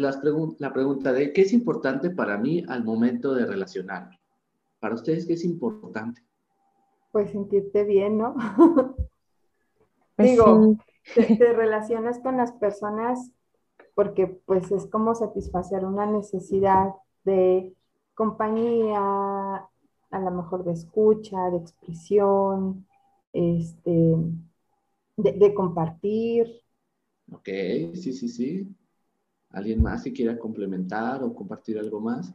La 0.00 0.72
pregunta 0.72 1.12
de 1.12 1.32
qué 1.32 1.42
es 1.42 1.52
importante 1.52 2.10
para 2.10 2.38
mí 2.38 2.64
al 2.68 2.84
momento 2.84 3.34
de 3.34 3.46
relacionarme. 3.46 4.18
Para 4.80 4.94
ustedes, 4.94 5.26
¿qué 5.26 5.34
es 5.34 5.44
importante? 5.44 6.22
Pues 7.12 7.30
sentirte 7.30 7.84
bien, 7.84 8.18
¿no? 8.18 8.34
Pues 10.16 10.32
Digo, 10.32 10.76
te, 11.14 11.52
relacionas 11.52 12.18
con 12.18 12.36
las 12.36 12.50
personas 12.50 13.30
porque 13.94 14.26
pues 14.26 14.72
es 14.72 14.86
como 14.86 15.14
satisfacer 15.14 15.84
una 15.84 16.06
necesidad 16.06 16.92
de 17.24 17.72
compañía, 18.14 18.98
a 19.00 20.20
lo 20.20 20.30
mejor 20.32 20.64
de 20.64 20.72
escucha, 20.72 21.50
de 21.50 21.58
expresión, 21.58 22.84
este, 23.32 24.16
de, 25.16 25.54
compartir. 25.54 26.62
Ok, 27.30 27.48
sí, 27.94 28.12
sí, 28.12 28.28
sí. 28.28 28.68
¿Alguien 29.50 29.82
más 29.82 30.04
que 30.04 30.12
quiera 30.12 30.38
complementar 30.38 31.22
o 31.22 31.34
compartir 31.34 31.78
algo 31.78 32.00
más? 32.00 32.32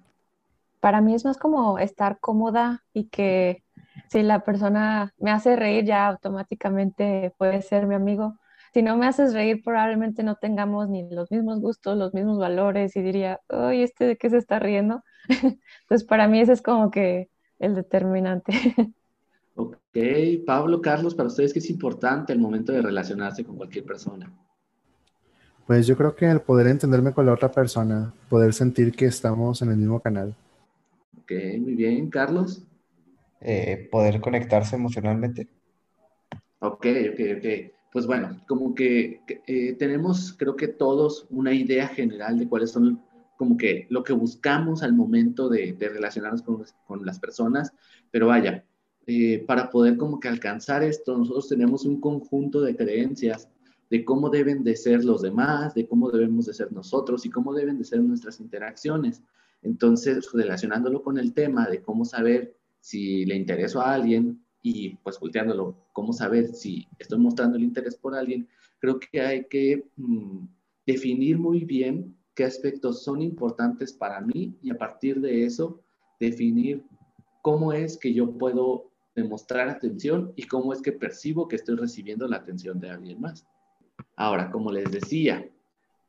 Para 0.80 1.02
mí 1.02 1.14
es 1.14 1.24
más 1.24 1.38
como 1.38 1.80
estar 1.80 2.20
cómoda 2.20 2.84
y 2.94 3.06
que 3.06 3.64
si 4.10 4.24
la 4.24 4.44
persona 4.44 5.14
me 5.18 5.32
hace 5.32 5.56
reír 5.56 5.86
ya 5.86 6.08
automáticamente 6.08 7.34
puede 7.38 7.62
ser 7.62 7.88
mi 7.88 7.96
amigo. 7.96 8.38
Si 8.74 8.82
no 8.82 8.98
me 8.98 9.06
haces 9.06 9.34
reír 9.34 9.62
probablemente 9.64 10.24
no 10.24 10.36
tengamos 10.36 10.90
ni 10.90 11.08
los 11.10 11.32
mismos 11.32 11.62
gustos, 11.62 11.98
los 11.98 12.14
mismos 12.14 12.40
valores 12.40 12.96
y 12.96 13.02
diría, 13.02 13.40
ay, 13.50 13.84
¿este 13.84 14.06
de 14.06 14.18
qué 14.18 14.30
se 14.30 14.38
está 14.38 14.60
riendo? 14.60 15.04
Entonces 15.82 16.08
para 16.08 16.28
mí 16.28 16.40
ese 16.40 16.54
es 16.54 16.62
como 16.62 16.92
que 16.92 17.30
el 17.60 17.76
determinante. 17.76 18.54
Ok, 19.56 19.78
Pablo, 20.48 20.82
Carlos, 20.82 21.14
para 21.14 21.28
ustedes, 21.28 21.54
¿qué 21.54 21.60
es 21.60 21.70
importante 21.70 22.34
el 22.34 22.40
momento 22.40 22.72
de 22.72 22.82
relacionarse 22.82 23.46
con 23.46 23.56
cualquier 23.56 23.86
persona? 23.86 24.34
Pues 25.66 25.88
yo 25.88 25.96
creo 25.96 26.16
que 26.16 26.30
el 26.30 26.42
poder 26.42 26.68
entenderme 26.68 27.14
con 27.14 27.26
la 27.26 27.34
otra 27.34 27.52
persona, 27.52 28.14
poder 28.30 28.54
sentir 28.54 28.92
que 28.92 29.06
estamos 29.06 29.62
en 29.62 29.70
el 29.70 29.78
mismo 29.78 30.00
canal. 30.00 30.36
Ok, 31.22 31.32
muy 31.60 31.76
bien. 31.76 32.10
Carlos. 32.10 32.64
Eh, 33.40 33.88
poder 33.92 34.20
conectarse 34.20 34.76
emocionalmente. 34.76 35.48
Ok, 36.60 36.86
ok, 37.12 37.20
ok. 37.38 37.72
Pues 37.92 38.08
bueno, 38.08 38.42
como 38.48 38.74
que 38.74 39.22
eh, 39.48 39.74
tenemos, 39.74 40.34
creo 40.34 40.56
que 40.56 40.68
todos, 40.68 41.28
una 41.30 41.54
idea 41.54 41.88
general 41.88 42.40
de 42.40 42.48
cuáles 42.48 42.72
son 42.72 43.02
como 43.38 43.58
que 43.58 43.88
lo 43.90 44.04
que 44.04 44.14
buscamos 44.14 44.84
al 44.84 44.94
momento 44.94 45.50
de, 45.50 45.76
relacionarnos 45.80 46.42
con, 46.42 46.64
con, 46.88 47.06
las 47.06 47.20
personas, 47.20 47.72
pero 48.10 48.28
vaya, 48.28 48.64
eh, 49.06 49.44
para 49.46 49.70
poder 49.70 49.98
como 49.98 50.20
que 50.20 50.28
alcanzar 50.28 50.84
esto, 50.84 51.18
nosotros 51.18 51.50
tenemos 51.50 51.86
un 51.86 52.00
conjunto 52.00 52.62
de 52.62 52.76
creencias 52.76 53.50
de 53.90 54.06
cómo 54.06 54.30
deben 54.30 54.64
de 54.64 54.76
ser 54.76 55.04
los 55.04 55.22
demás, 55.22 55.74
de 55.74 55.88
cómo 55.88 56.10
debemos 56.10 56.46
de 56.46 56.54
ser 56.54 56.72
nosotros 56.72 57.26
y 57.26 57.30
cómo 57.30 57.54
deben 57.54 57.78
de 57.78 57.84
ser 57.84 58.02
nuestras 58.02 58.40
interacciones. 58.40 59.22
Entonces, 59.62 60.32
relacionándolo 60.34 61.04
con 61.04 61.18
el 61.18 61.34
tema 61.34 61.68
de 61.68 61.82
cómo 61.82 62.06
saber 62.06 62.56
si 62.80 63.26
le 63.26 63.36
intereso 63.36 63.82
a 63.82 63.94
alguien 63.94 64.44
y 64.62 64.96
pues 64.98 65.20
volteándolo, 65.20 65.76
cómo 65.94 66.14
saber 66.14 66.48
si 66.48 66.88
estoy 67.00 67.20
mostrando 67.20 67.58
el 67.58 67.64
interés 67.64 67.96
por 67.96 68.16
alguien, 68.16 68.48
creo 68.80 69.00
que 69.00 69.22
hay 69.22 69.46
que 69.46 69.86
mm, 69.98 70.46
definir 70.86 71.38
muy 71.38 71.66
bien 71.66 72.16
qué 72.36 72.46
aspectos 72.46 73.04
son 73.04 73.22
importantes 73.22 73.94
para 73.94 74.20
mí 74.22 74.58
y 74.62 74.72
a 74.72 74.78
partir 74.78 75.22
de 75.22 75.46
eso 75.46 75.82
definir 76.20 76.84
cómo 77.42 77.74
es 77.74 77.98
que 77.98 78.14
yo 78.14 78.32
puedo 78.38 78.90
demostrar 79.16 79.70
atención 79.70 80.34
y 80.36 80.44
cómo 80.44 80.74
es 80.74 80.82
que 80.82 80.92
percibo 80.92 81.48
que 81.48 81.58
estoy 81.58 81.76
recibiendo 81.76 82.28
la 82.28 82.38
atención 82.38 82.80
de 82.80 82.90
alguien 82.90 83.22
más. 83.22 83.46
Ahora, 84.16 84.52
como 84.52 84.72
les 84.72 84.92
decía, 84.92 85.50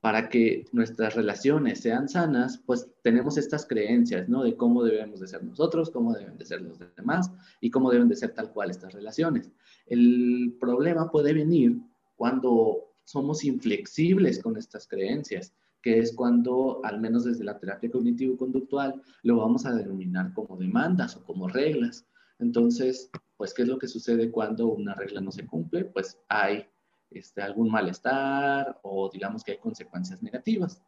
para 0.05 0.29
que 0.29 0.67
nuestras 0.73 1.15
relaciones 1.15 1.81
sean 1.81 2.11
sanas, 2.11 2.63
pues 2.67 2.91
tenemos 3.03 3.39
estas 3.39 3.65
creencias, 3.65 4.29
¿no? 4.29 4.45
De 4.45 4.55
cómo 4.55 4.85
debemos 4.85 5.21
de 5.21 5.29
ser 5.29 5.43
nosotros, 5.43 5.91
cómo 5.91 6.13
deben 6.13 6.37
de 6.37 6.45
ser 6.45 6.61
los 6.61 6.79
demás 6.95 7.33
y 7.63 7.71
cómo 7.71 7.91
deben 7.91 8.09
de 8.09 8.17
ser 8.17 8.35
tal 8.35 8.53
cual 8.53 8.71
estas 8.71 8.93
relaciones. 8.93 9.51
El 9.87 10.59
problema 10.61 11.11
puede 11.11 11.33
venir 11.33 11.81
cuando 12.17 12.93
somos 13.05 13.45
inflexibles 13.45 14.43
con 14.43 14.59
estas 14.59 14.87
creencias, 14.87 15.55
que 15.81 15.99
es 15.99 16.15
cuando, 16.15 16.81
al 16.85 17.01
menos 17.01 17.25
desde 17.25 17.45
la 17.45 17.59
terapia 17.59 17.91
cognitivo-conductual, 17.91 19.01
lo 19.23 19.37
vamos 19.37 19.65
a 19.65 19.75
denominar 19.75 20.35
como 20.35 20.59
demandas 20.59 21.17
o 21.17 21.25
como 21.25 21.49
reglas. 21.49 22.07
Entonces, 22.39 23.11
pues, 23.39 23.55
¿qué 23.55 23.63
es 23.63 23.69
lo 23.69 23.79
que 23.79 23.89
sucede 23.89 24.31
cuando 24.31 24.69
una 24.69 24.95
regla 24.95 25.23
no 25.23 25.31
se 25.31 25.47
cumple? 25.47 25.87
Pues 25.87 26.19
hay 26.29 26.67
este, 27.15 27.43
algún 27.43 27.71
malestar 27.71 28.79
o 28.83 29.11
digamos 29.11 29.45
que 29.45 29.53
hay 29.53 29.59
consecuencias 29.59 30.23
negativas. 30.23 30.83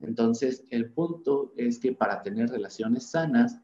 Entonces, 0.00 0.64
el 0.70 0.90
punto 0.90 1.52
es 1.56 1.78
que 1.78 1.92
para 1.92 2.22
tener 2.22 2.50
relaciones 2.50 3.10
sanas, 3.10 3.58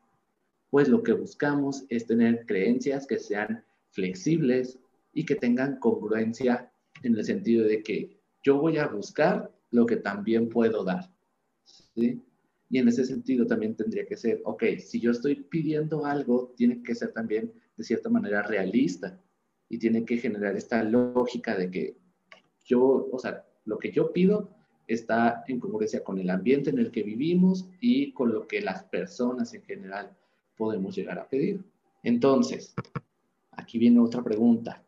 pues 0.71 0.89
lo 0.89 1.03
que 1.03 1.13
buscamos 1.13 1.85
es 1.89 2.07
tener 2.07 2.47
creencias 2.47 3.07
que 3.07 3.19
sean 3.19 3.65
flexibles 3.91 4.79
y 5.13 5.25
que 5.25 5.35
tengan 5.35 5.79
congruencia 5.79 6.71
en 7.03 7.17
el 7.17 7.25
sentido 7.25 7.67
de 7.67 7.83
que 7.83 8.21
yo 8.43 8.59
voy 8.59 8.79
a 8.79 8.87
buscar 8.87 9.53
lo 9.71 9.87
que 9.87 9.97
también 9.97 10.49
puedo 10.49 10.85
dar. 10.85 11.11
¿sí? 11.65 12.23
Y 12.71 12.79
en 12.79 12.89
ese 12.89 13.05
sentido 13.05 13.47
también 13.47 13.75
tendría 13.75 14.07
que 14.07 14.17
ser, 14.17 14.41
ok, 14.45 14.65
si 14.79 15.01
yo 15.01 15.11
estoy 15.11 15.37
pidiendo 15.37 16.05
algo, 16.05 16.53
tiene 16.57 16.83
que 16.83 16.95
ser 16.95 17.13
también 17.13 17.53
de 17.77 17.85
cierta 17.85 18.11
manera 18.11 18.43
realista 18.43 19.19
y 19.69 19.79
tiene 19.79 20.05
que 20.05 20.19
generar 20.19 20.57
esta 20.57 20.83
lógica 20.83 21.57
de 21.57 21.71
que 21.71 21.97
yo, 22.69 23.09
o 23.11 23.19
sea, 23.19 23.45
lo 23.65 23.79
que 23.79 23.91
yo 23.91 24.13
pido 24.13 24.51
está 24.87 25.45
en 25.49 25.59
congruencia 25.59 26.05
con 26.05 26.19
el 26.19 26.31
ambiente 26.31 26.71
en 26.71 26.79
el 26.79 26.91
que 26.91 27.03
vivimos 27.03 27.69
y 27.81 28.13
con 28.13 28.33
lo 28.33 28.47
que 28.47 28.61
las 28.61 28.85
personas 28.85 29.53
en 29.55 29.63
general 29.63 30.11
podemos 30.57 30.95
llegar 30.95 31.19
a 31.19 31.29
pedir. 31.29 31.65
Entonces, 32.03 32.75
aquí 33.53 33.79
viene 33.79 34.01
otra 34.01 34.23
pregunta. 34.23 34.83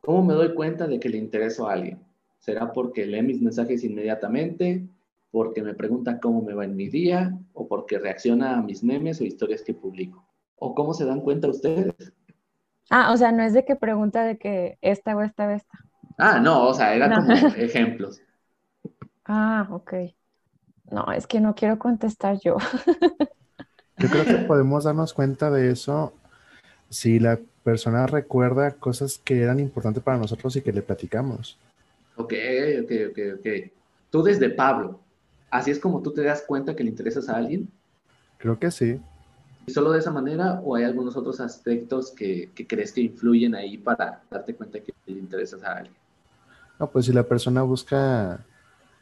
¿Cómo 0.00 0.24
me 0.24 0.34
doy 0.34 0.54
cuenta 0.54 0.86
de 0.86 1.00
que 1.00 1.08
le 1.08 1.18
intereso 1.18 1.68
a 1.68 1.72
alguien? 1.72 1.98
¿Será 2.38 2.72
porque 2.72 3.06
lee 3.06 3.22
mis 3.22 3.40
mensajes 3.40 3.82
inmediatamente? 3.82 4.86
¿Porque 5.30 5.62
me 5.62 5.74
pregunta 5.74 6.20
cómo 6.20 6.42
me 6.42 6.54
va 6.54 6.64
en 6.64 6.76
mi 6.76 6.88
día? 6.88 7.36
¿O 7.54 7.66
porque 7.66 7.98
reacciona 7.98 8.58
a 8.58 8.62
mis 8.62 8.84
memes 8.84 9.20
o 9.20 9.24
historias 9.24 9.62
que 9.62 9.74
publico? 9.74 10.24
¿O 10.56 10.74
cómo 10.74 10.94
se 10.94 11.04
dan 11.04 11.20
cuenta 11.20 11.48
ustedes? 11.48 12.12
Ah, 12.88 13.12
o 13.12 13.16
sea, 13.16 13.32
no 13.32 13.42
es 13.42 13.52
de 13.52 13.64
que 13.64 13.74
pregunta 13.74 14.24
de 14.24 14.38
que 14.38 14.78
esta 14.80 15.16
o 15.16 15.22
esta 15.22 15.48
o 15.48 15.50
esta. 15.50 15.78
Ah, 16.18 16.38
no, 16.40 16.68
o 16.68 16.74
sea, 16.74 16.94
eran 16.94 17.12
como 17.14 17.32
ejemplos. 17.56 18.20
Ah, 19.24 19.68
ok. 19.70 19.92
No, 20.90 21.06
es 21.12 21.26
que 21.26 21.40
no 21.40 21.54
quiero 21.54 21.78
contestar 21.78 22.38
yo. 22.44 22.56
Yo 23.98 24.08
creo 24.08 24.24
que 24.24 24.38
podemos 24.38 24.84
darnos 24.84 25.14
cuenta 25.14 25.50
de 25.50 25.70
eso 25.70 26.12
si 26.90 27.18
la 27.18 27.38
persona 27.64 28.06
recuerda 28.06 28.72
cosas 28.72 29.18
que 29.18 29.42
eran 29.42 29.60
importantes 29.60 30.02
para 30.02 30.18
nosotros 30.18 30.56
y 30.56 30.62
que 30.62 30.72
le 30.72 30.82
platicamos. 30.82 31.58
Ok, 32.16 32.32
ok, 32.82 32.90
ok, 33.10 33.18
ok. 33.38 33.46
Tú 34.10 34.22
desde 34.22 34.50
Pablo, 34.50 35.00
¿así 35.50 35.70
es 35.70 35.78
como 35.78 36.02
tú 36.02 36.12
te 36.12 36.22
das 36.22 36.42
cuenta 36.46 36.74
que 36.74 36.84
le 36.84 36.90
interesas 36.90 37.28
a 37.28 37.36
alguien? 37.36 37.68
Creo 38.38 38.58
que 38.58 38.70
sí. 38.70 39.00
¿Y 39.66 39.72
solo 39.72 39.92
de 39.92 39.98
esa 39.98 40.10
manera 40.12 40.60
o 40.64 40.76
hay 40.76 40.84
algunos 40.84 41.16
otros 41.16 41.40
aspectos 41.40 42.12
que, 42.12 42.52
que 42.54 42.66
crees 42.66 42.92
que 42.92 43.00
influyen 43.02 43.54
ahí 43.54 43.78
para 43.78 44.22
darte 44.30 44.54
cuenta 44.54 44.80
que 44.80 44.94
le 45.06 45.18
interesas 45.18 45.62
a 45.62 45.78
alguien? 45.78 45.96
No, 46.78 46.90
pues 46.90 47.06
si 47.06 47.12
la 47.12 47.22
persona 47.22 47.62
busca 47.62 48.44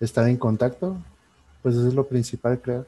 estar 0.00 0.28
en 0.28 0.36
contacto, 0.36 0.96
pues 1.62 1.74
eso 1.76 1.88
es 1.88 1.94
lo 1.94 2.06
principal, 2.06 2.60
creo. 2.60 2.86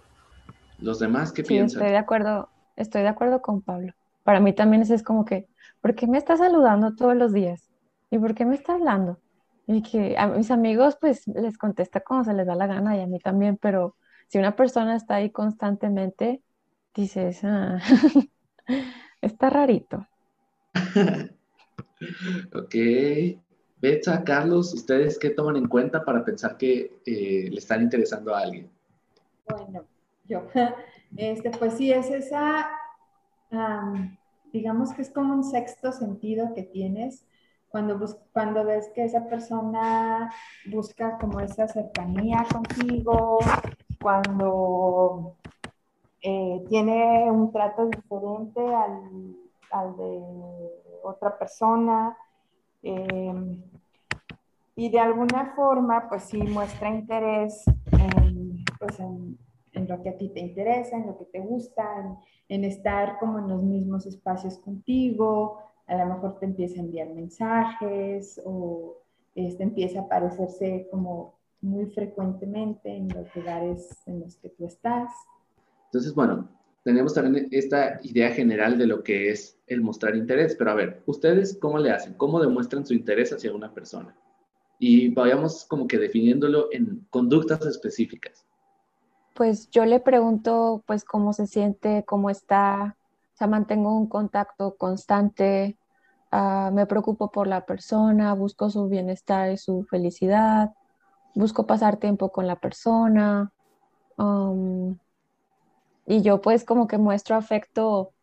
¿Los 0.79 0.99
demás 0.99 1.33
qué 1.33 1.43
sí, 1.43 1.49
piensan? 1.49 1.83
Estoy 1.83 1.93
de 1.93 1.99
acuerdo, 1.99 2.49
estoy 2.77 3.03
de 3.03 3.09
acuerdo 3.09 3.43
con 3.43 3.63
Pablo. 3.63 3.95
Para 4.23 4.41
mí 4.41 4.53
también 4.53 4.83
es 4.83 5.03
como 5.03 5.25
que, 5.25 5.49
¿por 5.81 5.95
qué 5.95 6.07
me 6.07 6.19
está 6.19 6.37
saludando 6.37 6.95
todos 6.95 7.17
los 7.17 7.33
días? 7.33 7.71
¿Y 8.11 8.19
por 8.19 8.35
qué 8.35 8.45
me 8.45 8.55
está 8.55 8.75
hablando? 8.75 9.19
Y 9.67 9.83
que 9.83 10.17
a 10.19 10.29
mis 10.29 10.51
amigos 10.51 10.97
pues 11.01 11.27
les 11.27 11.59
contesta 11.59 12.01
como 12.01 12.25
se 12.25 12.35
les 12.35 12.47
da 12.47 12.55
la 12.55 12.67
gana 12.67 12.97
y 12.97 13.01
a 13.01 13.07
mí 13.07 13.19
también, 13.19 13.57
pero 13.57 13.97
si 14.29 14.39
una 14.39 14.55
persona 14.55 14.97
está 14.97 15.17
ahí 15.17 15.31
constantemente, 15.31 16.43
dices, 16.95 17.41
ah, 17.45 17.79
está 19.21 19.51
rarito. 19.51 20.07
ok. 22.55 22.75
Betsa, 23.81 24.25
Carlos, 24.25 24.73
¿ustedes 24.73 25.19
qué 25.19 25.31
toman 25.31 25.57
en 25.57 25.69
cuenta 25.69 26.05
para 26.05 26.25
pensar 26.25 26.57
que 26.57 27.01
eh, 27.05 27.49
le 27.51 27.59
están 27.59 27.83
interesando 27.83 28.35
a 28.35 28.41
alguien? 28.41 28.71
Bueno, 29.49 29.85
yo, 30.25 30.43
este, 31.17 31.51
pues 31.51 31.75
sí, 31.75 31.93
es 31.93 32.11
esa, 32.11 32.71
digamos 34.53 34.93
que 34.93 35.03
es 35.03 35.11
como 35.11 35.35
un 35.35 35.45
sexto 35.45 35.93
sentido 35.93 36.55
que 36.55 36.63
tienes 36.63 37.27
cuando, 37.69 37.99
cuando 38.33 38.65
ves 38.65 38.91
que 38.95 39.05
esa 39.05 39.29
persona 39.29 40.33
busca 40.67 41.19
como 41.19 41.41
esa 41.41 41.69
cercanía 41.69 42.47
contigo, 42.51 43.39
cuando 44.01 45.37
eh, 46.23 46.65
tiene 46.69 47.31
un 47.31 47.53
trato 47.53 47.87
diferente 47.87 48.61
al, 48.61 49.37
al 49.71 49.97
de 49.97 50.23
otra 51.03 51.39
persona, 51.39 52.17
Em, 52.89 53.61
y 54.77 54.91
de 54.91 55.01
alguna 55.01 55.55
forma, 55.57 56.09
pues 56.09 56.23
sí 56.25 56.41
muestra 56.41 56.89
interés 56.89 57.65
en, 57.91 58.65
pues 58.79 59.01
en, 59.01 59.37
en, 59.73 59.89
lo 59.89 60.01
que 60.03 60.11
a 60.11 60.17
ti 60.17 60.29
te 60.29 60.39
interesa, 60.39 60.97
en 60.97 61.07
lo 61.07 61.19
que 61.19 61.25
te 61.25 61.41
gusta, 61.41 61.83
en, 61.99 62.17
en, 62.49 62.65
estar 62.65 63.19
como 63.19 63.41
en 63.41 63.49
los 63.49 63.61
mismos 63.61 64.07
espacios 64.07 64.59
contigo, 64.59 65.59
a 65.89 65.97
lo 65.97 66.07
mejor 66.07 66.39
te 66.39 66.47
empieza 66.47 66.77
a 66.77 66.85
enviar 66.85 67.09
mensajes 67.09 68.41
o 68.45 68.99
este, 69.35 69.65
empieza 69.65 69.99
a 69.99 70.03
aparecerse 70.03 70.87
como 70.89 71.35
muy 71.63 71.87
frecuentemente 71.87 72.97
en 72.97 73.09
los 73.09 73.35
lugares 73.35 74.01
en 74.07 74.21
los 74.21 74.37
que 74.37 74.51
tú 74.51 74.65
estás. 74.65 75.11
Entonces, 75.87 76.15
bueno, 76.15 76.49
tenemos 76.87 77.13
también 77.13 77.49
esta 77.51 78.01
idea 78.03 78.31
general 78.31 78.79
de 78.79 78.87
lo 78.87 79.03
que 79.03 79.29
es 79.31 79.59
el 79.67 79.83
mostrar 79.83 80.17
interés, 80.17 80.57
pero 80.57 80.71
a 80.71 80.75
ver, 80.75 81.03
¿ustedes 81.05 81.59
cómo 81.61 81.77
le 81.77 81.91
hacen? 81.91 82.15
¿Cómo 82.15 82.41
demuestran 82.41 82.87
su 82.87 82.95
interés 82.95 83.31
hacia 83.35 83.53
una 83.53 83.75
persona? 83.75 84.17
y 84.79 85.09
vayamos 85.09 85.65
como 85.65 85.87
que 85.87 85.99
definiéndolo 85.99 86.69
en 86.73 87.07
conductas 87.11 87.65
específicas. 87.65 88.47
Pues 89.35 89.71
yo 89.71 89.85
le 89.85 90.01
pregunto 90.01 90.83
pues 90.87 91.05
cómo 91.05 91.33
se 91.33 91.47
siente, 91.47 92.05
cómo 92.07 92.31
está, 92.31 92.97
o 93.35 93.37
sea, 93.37 93.47
mantengo 93.47 93.97
un 93.97 94.09
contacto 94.09 94.77
constante, 94.77 95.77
uh, 96.33 96.73
me 96.73 96.87
preocupo 96.87 97.31
por 97.31 97.47
la 97.47 97.67
persona, 97.67 98.33
busco 98.35 98.71
su 98.71 98.89
bienestar 98.89 99.53
y 99.53 99.59
su 99.59 99.85
felicidad, 99.85 100.73
busco 101.35 101.67
pasar 101.67 101.99
tiempo 101.99 102.31
con 102.33 102.47
la 102.47 102.57
persona. 102.57 103.53
Um, 104.17 104.97
y 106.07 106.23
yo 106.23 106.41
pues 106.41 106.65
como 106.65 106.87
que 106.87 106.99
muestro 106.99 107.37
afecto 107.37 108.15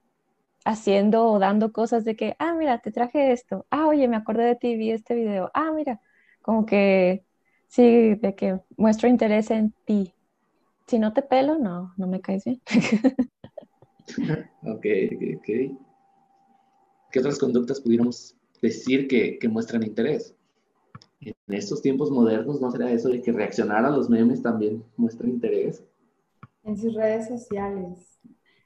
haciendo 0.66 1.26
o 1.28 1.40
dando 1.40 1.72
cosas 1.74 2.06
de 2.06 2.16
que, 2.16 2.36
ah, 2.40 2.54
mira, 2.54 2.80
te 2.80 2.92
traje 2.92 3.32
esto, 3.32 3.66
ah, 3.70 3.88
oye, 3.88 4.08
me 4.08 4.16
acordé 4.16 4.46
de 4.46 4.56
ti, 4.56 4.76
vi 4.76 4.92
este 4.92 5.16
video, 5.16 5.52
ah, 5.54 5.72
mira, 5.76 6.02
como 6.42 6.66
que 6.66 7.26
sí, 7.68 8.16
de 8.16 8.36
que 8.36 8.60
muestro 8.78 9.10
interés 9.10 9.52
en 9.52 9.74
ti. 9.86 10.14
Si 10.88 11.00
no 11.00 11.14
te 11.14 11.22
pelo, 11.22 11.60
no, 11.60 11.94
no 11.98 12.08
me 12.08 12.22
caes 12.22 12.44
bien. 12.46 12.62
ok, 14.64 14.86
ok, 15.38 15.50
¿Qué 17.12 17.20
otras 17.20 17.38
conductas 17.38 17.80
pudiéramos 17.80 18.36
decir 18.62 19.08
que, 19.08 19.38
que 19.38 19.48
muestran 19.48 19.84
interés? 19.84 20.36
En 21.22 21.34
estos 21.48 21.82
tiempos 21.82 22.12
modernos, 22.12 22.60
¿no 22.60 22.72
será 22.72 22.92
eso 22.92 23.10
de 23.10 23.22
que 23.22 23.32
reaccionar 23.32 23.86
a 23.86 23.92
los 23.92 24.10
memes 24.10 24.42
también 24.42 24.84
muestra 24.98 25.30
interés? 25.30 25.84
En 26.64 26.78
sus 26.78 26.94
redes 26.94 27.28
sociales. 27.28 28.20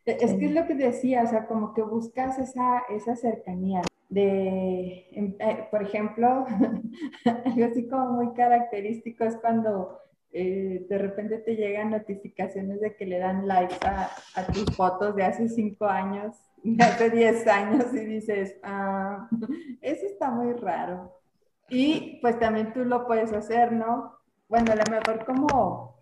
E, 0.05 0.17
es 0.21 0.33
que 0.33 0.45
es 0.45 0.51
lo 0.51 0.65
que 0.65 0.75
decía, 0.75 1.23
o 1.23 1.27
sea, 1.27 1.47
como 1.47 1.73
que 1.73 1.81
buscas 1.81 2.39
esa, 2.39 2.83
esa 2.89 3.15
cercanía 3.15 3.81
de, 4.09 5.07
em, 5.11 5.35
eh, 5.39 5.67
por 5.69 5.83
ejemplo, 5.83 6.45
algo 7.45 7.65
así 7.65 7.87
como 7.87 8.11
muy 8.11 8.33
característico 8.33 9.25
es 9.25 9.35
cuando 9.37 9.99
eh, 10.31 10.85
de 10.87 10.97
repente 10.97 11.39
te 11.39 11.55
llegan 11.55 11.91
notificaciones 11.91 12.79
de 12.79 12.95
que 12.95 13.05
le 13.05 13.19
dan 13.19 13.47
likes 13.47 13.75
a, 13.85 14.09
tus 14.53 14.75
fotos 14.75 15.15
de 15.15 15.23
hace 15.23 15.49
cinco 15.49 15.85
años, 15.85 16.35
de 16.63 16.83
hace 16.83 17.09
diez 17.09 17.47
años 17.47 17.93
y 17.93 18.05
dices, 18.05 18.57
ah, 18.63 19.29
eso 19.81 20.05
está 20.05 20.29
muy 20.29 20.53
raro. 20.53 21.13
Y 21.69 22.19
pues 22.21 22.39
también 22.39 22.71
tú 22.71 22.85
lo 22.85 23.05
puedes 23.07 23.33
hacer, 23.33 23.73
¿no? 23.73 24.13
Bueno, 24.47 24.71
a 24.71 24.75
lo 24.75 24.83
mejor 24.89 25.25
como, 25.25 25.96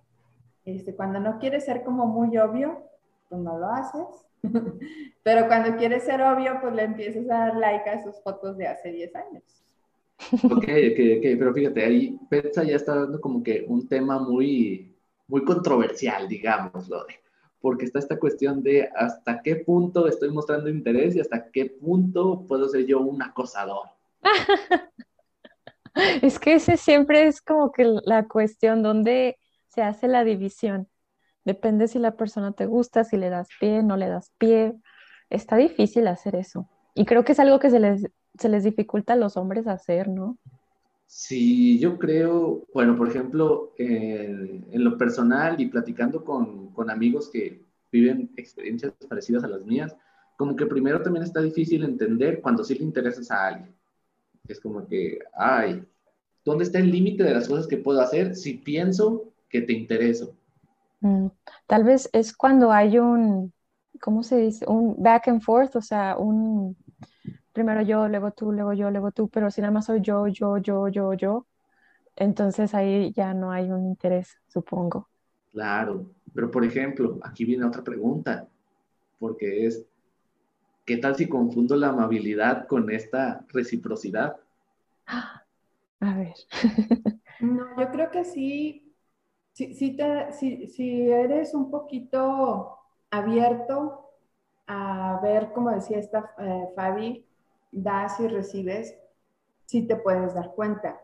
este, 0.65 0.95
cuando 0.95 1.19
no 1.19 1.39
quieres 1.39 1.65
ser 1.65 1.83
como 1.83 2.07
muy 2.07 2.37
obvio, 2.37 2.83
pues 3.29 3.41
no 3.41 3.57
lo 3.57 3.67
haces 3.67 4.25
Pero 5.23 5.47
cuando 5.47 5.77
quieres 5.77 6.03
ser 6.03 6.21
obvio, 6.21 6.59
pues 6.61 6.73
le 6.73 6.83
empiezas 6.83 7.25
a 7.25 7.47
dar 7.47 7.57
like 7.57 7.89
a 7.89 8.03
sus 8.03 8.21
fotos 8.21 8.57
de 8.57 8.67
hace 8.67 8.91
10 8.91 9.15
años. 9.15 9.43
Ok, 10.43 10.53
ok, 10.53 10.99
ok, 11.17 11.25
pero 11.37 11.53
fíjate, 11.53 11.83
ahí 11.83 12.17
Petsa 12.29 12.63
ya 12.63 12.77
está 12.77 12.95
dando 12.95 13.19
como 13.19 13.43
que 13.43 13.65
un 13.67 13.87
tema 13.87 14.17
muy, 14.17 14.95
muy 15.27 15.43
controversial, 15.43 16.29
digámoslo, 16.29 17.05
porque 17.59 17.85
está 17.85 17.99
esta 17.99 18.17
cuestión 18.17 18.63
de 18.63 18.87
hasta 18.95 19.41
qué 19.41 19.57
punto 19.57 20.07
estoy 20.07 20.31
mostrando 20.31 20.69
interés 20.69 21.15
y 21.15 21.19
hasta 21.19 21.51
qué 21.51 21.65
punto 21.65 22.45
puedo 22.47 22.69
ser 22.69 22.85
yo 22.85 23.01
un 23.01 23.21
acosador. 23.21 23.89
es 26.21 26.39
que 26.39 26.55
ese 26.55 26.77
siempre 26.77 27.27
es 27.27 27.41
como 27.41 27.73
que 27.73 27.83
la 28.05 28.25
cuestión 28.27 28.83
donde 28.83 29.37
se 29.75 29.83
hace 29.83 30.07
la 30.07 30.23
división. 30.23 30.87
Depende 31.43 31.87
si 31.87 31.99
la 31.99 32.15
persona 32.15 32.53
te 32.53 32.65
gusta, 32.65 33.03
si 33.03 33.17
le 33.17 33.29
das 33.29 33.49
pie, 33.59 33.83
no 33.83 33.97
le 33.97 34.07
das 34.07 34.31
pie. 34.37 34.73
Está 35.29 35.57
difícil 35.57 36.07
hacer 36.07 36.35
eso. 36.35 36.67
Y 36.95 37.05
creo 37.05 37.25
que 37.25 37.33
es 37.33 37.39
algo 37.39 37.59
que 37.59 37.69
se 37.69 37.79
les, 37.79 38.07
se 38.39 38.49
les 38.49 38.63
dificulta 38.63 39.13
a 39.13 39.17
los 39.17 39.37
hombres 39.37 39.67
hacer, 39.67 40.07
¿no? 40.07 40.37
Sí, 41.05 41.77
yo 41.77 41.99
creo, 41.99 42.65
bueno, 42.73 42.95
por 42.95 43.09
ejemplo, 43.09 43.73
en 43.77 44.83
lo 44.83 44.97
personal 44.97 45.59
y 45.61 45.67
platicando 45.67 46.23
con, 46.23 46.71
con 46.71 46.89
amigos 46.89 47.29
que 47.29 47.63
viven 47.91 48.31
experiencias 48.37 48.93
parecidas 49.07 49.43
a 49.43 49.47
las 49.47 49.63
mías, 49.65 49.95
como 50.37 50.55
que 50.55 50.65
primero 50.65 51.01
también 51.01 51.23
está 51.23 51.41
difícil 51.41 51.83
entender 51.83 52.41
cuando 52.41 52.63
sí 52.63 52.75
le 52.75 52.83
interesas 52.83 53.29
a 53.29 53.47
alguien. 53.47 53.75
Es 54.47 54.59
como 54.59 54.87
que, 54.87 55.19
ay, 55.33 55.83
¿dónde 56.43 56.63
está 56.63 56.79
el 56.79 56.91
límite 56.91 57.23
de 57.23 57.33
las 57.33 57.47
cosas 57.47 57.67
que 57.67 57.77
puedo 57.77 58.01
hacer 58.01 58.35
si 58.35 58.55
pienso 58.55 59.31
que 59.55 59.61
te 59.61 59.73
intereso? 59.73 60.35
Mm, 60.99 61.27
tal 61.65 61.83
vez 61.83 62.09
es 62.11 62.35
cuando 62.35 62.71
hay 62.71 62.97
un, 62.97 63.53
¿cómo 64.01 64.21
se 64.23 64.37
dice? 64.37 64.65
Un 64.67 65.01
back 65.01 65.29
and 65.29 65.41
forth, 65.41 65.75
o 65.77 65.81
sea, 65.81 66.17
un 66.17 66.75
primero 67.53 67.81
yo, 67.83 68.07
luego 68.09 68.31
tú, 68.31 68.51
luego 68.51 68.73
yo, 68.73 68.91
luego 68.91 69.11
tú, 69.11 69.29
pero 69.29 69.49
si 69.49 69.61
nada 69.61 69.71
más 69.71 69.85
soy 69.85 70.01
yo, 70.01 70.27
yo, 70.27 70.57
yo, 70.57 70.89
yo, 70.89 71.13
yo, 71.13 71.47
entonces 72.17 72.73
ahí 72.73 73.13
ya 73.13 73.33
no 73.33 73.51
hay 73.51 73.71
un 73.71 73.85
interés, 73.85 74.37
supongo. 74.47 75.07
Claro, 75.53 76.05
pero 76.33 76.51
por 76.51 76.65
ejemplo, 76.65 77.17
aquí 77.23 77.45
viene 77.45 77.65
otra 77.65 77.83
pregunta, 77.83 78.47
porque 79.19 79.67
es, 79.67 79.85
¿qué 80.83 80.97
tal 80.97 81.15
si 81.15 81.29
confundo 81.29 81.77
la 81.77 81.89
amabilidad 81.89 82.67
con 82.67 82.91
esta 82.91 83.45
reciprocidad? 83.53 84.35
A 86.01 86.13
ver. 86.17 86.33
no, 87.39 87.79
yo 87.79 87.89
creo 87.89 88.11
que 88.11 88.25
sí 88.25 88.84
si, 89.55 89.73
si, 89.73 89.95
te, 89.95 90.33
si, 90.33 90.67
si 90.67 91.09
eres 91.09 91.53
un 91.53 91.71
poquito 91.71 92.77
abierto 93.09 94.11
a 94.67 95.17
ver, 95.23 95.53
como 95.53 95.71
decía 95.71 95.97
esta 95.97 96.33
eh, 96.37 96.67
Fabi, 96.75 97.25
das 97.71 98.19
y 98.19 98.27
recibes, 98.27 98.97
sí 99.65 99.87
te 99.87 99.95
puedes 99.95 100.33
dar 100.33 100.53
cuenta. 100.55 100.99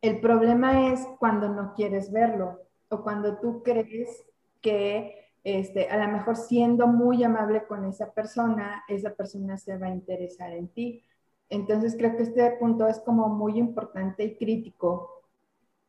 El 0.00 0.20
problema 0.20 0.92
es 0.92 1.04
cuando 1.18 1.48
no 1.48 1.74
quieres 1.74 2.12
verlo 2.12 2.60
o 2.90 3.02
cuando 3.02 3.38
tú 3.38 3.64
crees 3.64 4.24
que 4.60 5.32
este, 5.42 5.88
a 5.88 5.96
lo 5.96 6.12
mejor 6.12 6.36
siendo 6.36 6.86
muy 6.86 7.24
amable 7.24 7.66
con 7.66 7.86
esa 7.86 8.12
persona, 8.12 8.84
esa 8.86 9.14
persona 9.14 9.58
se 9.58 9.78
va 9.78 9.88
a 9.88 9.94
interesar 9.94 10.52
en 10.52 10.68
ti. 10.68 11.02
Entonces 11.48 11.96
creo 11.96 12.16
que 12.16 12.22
este 12.22 12.52
punto 12.52 12.86
es 12.86 13.00
como 13.00 13.28
muy 13.28 13.58
importante 13.58 14.22
y 14.22 14.36
crítico 14.36 15.24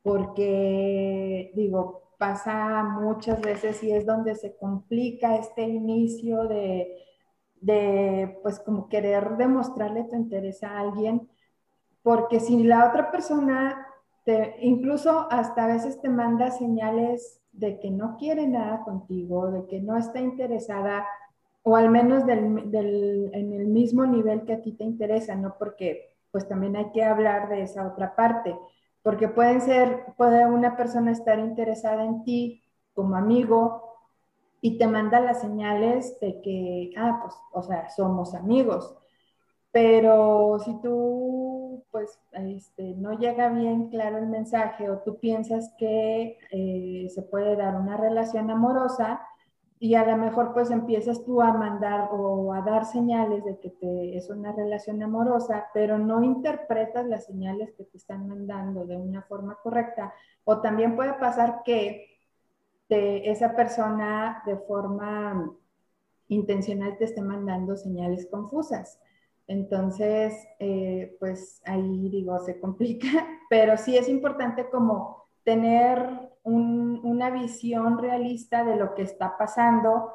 porque 0.01 1.51
digo, 1.53 2.06
pasa 2.17 2.83
muchas 2.83 3.41
veces 3.41 3.83
y 3.83 3.91
es 3.91 4.05
donde 4.05 4.35
se 4.35 4.55
complica 4.57 5.35
este 5.35 5.63
inicio 5.63 6.47
de, 6.47 6.97
de, 7.61 8.39
pues 8.41 8.59
como 8.59 8.89
querer 8.89 9.37
demostrarle 9.37 10.03
tu 10.05 10.15
interés 10.15 10.63
a 10.63 10.79
alguien, 10.79 11.29
porque 12.01 12.39
si 12.39 12.63
la 12.63 12.87
otra 12.87 13.11
persona, 13.11 13.85
te, 14.23 14.55
incluso 14.61 15.27
hasta 15.29 15.65
a 15.65 15.67
veces 15.67 16.01
te 16.01 16.09
manda 16.09 16.51
señales 16.51 17.41
de 17.51 17.79
que 17.79 17.91
no 17.91 18.17
quiere 18.17 18.47
nada 18.47 18.83
contigo, 18.83 19.51
de 19.51 19.65
que 19.67 19.81
no 19.81 19.97
está 19.97 20.19
interesada, 20.19 21.05
o 21.63 21.75
al 21.75 21.89
menos 21.89 22.25
del, 22.25 22.71
del, 22.71 23.29
en 23.33 23.51
el 23.53 23.67
mismo 23.67 24.05
nivel 24.05 24.43
que 24.45 24.53
a 24.53 24.61
ti 24.61 24.73
te 24.73 24.83
interesa, 24.83 25.35
¿no? 25.35 25.55
Porque 25.57 26.15
pues 26.31 26.47
también 26.47 26.75
hay 26.75 26.91
que 26.91 27.03
hablar 27.03 27.49
de 27.49 27.63
esa 27.63 27.87
otra 27.87 28.15
parte 28.15 28.55
porque 29.07 29.29
pueden 29.29 29.61
ser, 29.61 30.03
puede 30.17 30.45
una 30.47 30.75
persona 30.75 31.13
estar 31.13 31.39
interesada 31.39 32.03
en 32.03 32.25
ti 32.25 32.61
como 32.93 33.15
amigo 33.15 33.81
y 34.59 34.77
te 34.77 34.85
manda 34.85 35.21
las 35.21 35.39
señales 35.39 36.19
de 36.19 36.41
que, 36.41 36.91
ah, 36.97 37.21
pues, 37.21 37.33
o 37.53 37.63
sea, 37.63 37.87
somos 37.87 38.35
amigos. 38.35 38.97
Pero 39.71 40.59
si 40.59 40.81
tú, 40.81 41.85
pues, 41.89 42.19
este, 42.33 42.95
no 42.95 43.13
llega 43.13 43.47
bien 43.47 43.87
claro 43.87 44.17
el 44.17 44.27
mensaje 44.27 44.89
o 44.89 44.97
tú 44.99 45.21
piensas 45.21 45.73
que 45.77 46.37
eh, 46.51 47.07
se 47.09 47.21
puede 47.21 47.55
dar 47.55 47.77
una 47.77 47.95
relación 47.95 48.51
amorosa, 48.51 49.21
y 49.79 49.93
a 49.95 50.05
lo 50.05 50.17
mejor 50.17 50.53
pues 50.53 50.71
empiezas 50.71 51.23
tú 51.23 51.41
a 51.41 51.53
mandar 51.53 52.09
o 52.11 52.53
a 52.53 52.61
dar 52.61 52.85
señales 52.85 53.45
de 53.45 53.59
que 53.59 53.69
te, 53.69 54.17
es 54.17 54.29
una 54.29 54.51
relación 54.51 55.03
amorosa, 55.03 55.67
pero 55.73 55.99
no 55.99 56.23
interpretas 56.23 57.05
las 57.05 57.25
señales 57.25 57.73
que 57.73 57.83
te 57.83 57.97
están 57.97 58.27
mandando 58.27 58.85
de 58.85 58.97
una 58.97 59.21
forma 59.23 59.57
correcta. 59.61 60.13
O 60.45 60.61
también 60.61 60.95
puede 60.95 61.13
pasar 61.13 61.61
que 61.63 62.17
esa 62.89 63.55
persona 63.55 64.41
de 64.45 64.57
forma 64.57 65.53
intencional 66.29 66.97
te 66.97 67.05
esté 67.05 67.21
mandando 67.21 67.75
señales 67.75 68.27
confusas. 68.31 68.99
Entonces, 69.45 70.33
eh, 70.59 71.15
pues 71.19 71.61
ahí 71.65 72.09
digo, 72.09 72.39
se 72.39 72.59
complica, 72.59 73.07
pero 73.49 73.77
sí 73.77 73.97
es 73.97 74.09
importante 74.09 74.69
como 74.69 75.27
tener 75.43 76.31
una 76.47 77.29
visión 77.29 77.97
realista 77.97 78.63
de 78.63 78.75
lo 78.75 78.95
que 78.95 79.03
está 79.03 79.37
pasando 79.37 80.13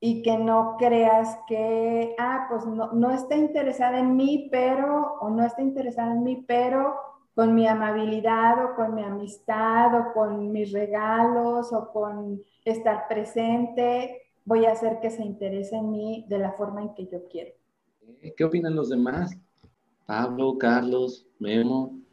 y 0.00 0.22
que 0.22 0.38
no 0.38 0.76
creas 0.78 1.38
que, 1.46 2.14
ah, 2.18 2.46
pues 2.48 2.66
no, 2.66 2.92
no 2.92 3.10
está 3.10 3.36
interesada 3.36 3.98
en 3.98 4.16
mí, 4.16 4.48
pero, 4.50 5.18
o 5.20 5.30
no 5.30 5.44
está 5.44 5.62
interesada 5.62 6.12
en 6.12 6.22
mí, 6.22 6.44
pero 6.46 6.94
con 7.34 7.54
mi 7.54 7.66
amabilidad 7.66 8.64
o 8.64 8.76
con 8.76 8.94
mi 8.94 9.02
amistad 9.02 9.94
o 9.94 10.12
con 10.14 10.52
mis 10.52 10.72
regalos 10.72 11.72
o 11.72 11.92
con 11.92 12.42
estar 12.64 13.08
presente, 13.08 14.22
voy 14.44 14.64
a 14.64 14.72
hacer 14.72 15.00
que 15.00 15.10
se 15.10 15.22
interese 15.22 15.76
en 15.76 15.90
mí 15.90 16.24
de 16.28 16.38
la 16.38 16.52
forma 16.52 16.82
en 16.82 16.94
que 16.94 17.06
yo 17.06 17.28
quiero. 17.28 17.52
¿Qué 18.36 18.44
opinan 18.44 18.74
los 18.74 18.88
demás? 18.88 19.36
Pablo, 20.06 20.56
Carlos, 20.56 21.26
Memo. 21.38 22.05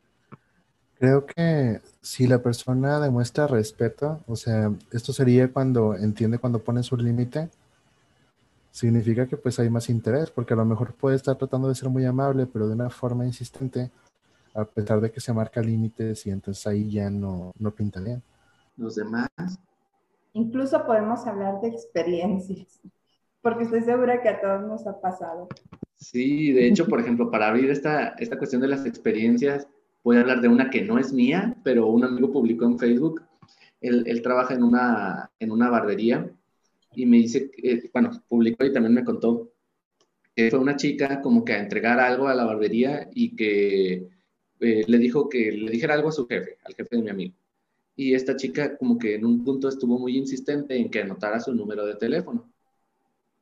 Creo 1.03 1.25
que 1.25 1.81
si 1.99 2.27
la 2.27 2.41
persona 2.41 2.97
demuestra 2.97 3.45
respeto, 3.45 4.21
o 4.25 4.37
sea, 4.37 4.71
esto 4.93 5.11
sería 5.11 5.51
cuando 5.51 5.95
entiende 5.95 6.37
cuando 6.37 6.63
pone 6.63 6.81
su 6.81 6.95
límite, 6.95 7.49
significa 8.71 9.27
que 9.27 9.35
pues 9.35 9.59
hay 9.59 9.69
más 9.69 9.89
interés, 9.89 10.31
porque 10.31 10.53
a 10.53 10.55
lo 10.55 10.63
mejor 10.63 10.93
puede 10.93 11.17
estar 11.17 11.35
tratando 11.35 11.67
de 11.67 11.75
ser 11.75 11.89
muy 11.89 12.05
amable, 12.05 12.45
pero 12.45 12.69
de 12.69 12.75
una 12.75 12.89
forma 12.89 13.25
insistente, 13.25 13.91
a 14.53 14.63
pesar 14.63 15.01
de 15.01 15.11
que 15.11 15.19
se 15.19 15.33
marca 15.33 15.59
límites 15.59 16.25
y 16.25 16.29
entonces 16.29 16.65
ahí 16.67 16.89
ya 16.89 17.09
no, 17.09 17.51
no 17.59 17.71
pinta 17.71 17.99
bien. 17.99 18.23
Los 18.77 18.95
demás. 18.95 19.27
Incluso 20.31 20.85
podemos 20.85 21.27
hablar 21.27 21.59
de 21.59 21.67
experiencias, 21.67 22.79
porque 23.41 23.65
estoy 23.65 23.81
segura 23.81 24.21
que 24.21 24.29
a 24.29 24.39
todos 24.39 24.61
nos 24.61 24.87
ha 24.87 25.01
pasado. 25.01 25.49
Sí, 25.97 26.53
de 26.53 26.65
hecho, 26.65 26.87
por 26.87 27.01
ejemplo, 27.01 27.29
para 27.29 27.49
abrir 27.49 27.69
esta, 27.71 28.15
esta 28.19 28.37
cuestión 28.37 28.61
de 28.61 28.69
las 28.69 28.85
experiencias, 28.85 29.67
voy 30.03 30.17
a 30.17 30.21
hablar 30.21 30.41
de 30.41 30.47
una 30.47 30.69
que 30.69 30.81
no 30.81 30.99
es 30.99 31.13
mía, 31.13 31.55
pero 31.63 31.87
un 31.87 32.03
amigo 32.03 32.31
publicó 32.31 32.65
en 32.65 32.79
Facebook. 32.79 33.23
Él, 33.81 34.03
él 34.07 34.21
trabaja 34.21 34.53
en 34.53 34.63
una, 34.63 35.31
en 35.39 35.51
una 35.51 35.69
barbería 35.69 36.29
y 36.95 37.05
me 37.05 37.17
dice, 37.17 37.51
eh, 37.61 37.89
bueno, 37.93 38.11
publicó 38.27 38.65
y 38.65 38.73
también 38.73 38.93
me 38.93 39.03
contó 39.03 39.53
que 40.35 40.49
fue 40.49 40.59
una 40.59 40.75
chica 40.75 41.21
como 41.21 41.45
que 41.45 41.53
a 41.53 41.59
entregar 41.59 41.99
algo 41.99 42.27
a 42.27 42.35
la 42.35 42.45
barbería 42.45 43.09
y 43.13 43.35
que 43.35 44.09
eh, 44.59 44.83
le 44.87 44.97
dijo 44.97 45.29
que 45.29 45.51
le 45.51 45.71
dijera 45.71 45.93
algo 45.93 46.09
a 46.09 46.11
su 46.11 46.27
jefe, 46.27 46.57
al 46.63 46.73
jefe 46.73 46.95
de 46.95 47.01
mi 47.03 47.09
amigo. 47.09 47.35
Y 47.95 48.13
esta 48.15 48.35
chica 48.35 48.77
como 48.77 48.97
que 48.97 49.15
en 49.15 49.25
un 49.25 49.43
punto 49.43 49.69
estuvo 49.69 49.99
muy 49.99 50.17
insistente 50.17 50.75
en 50.75 50.89
que 50.89 51.01
anotara 51.01 51.39
su 51.39 51.53
número 51.53 51.85
de 51.85 51.95
teléfono. 51.95 52.51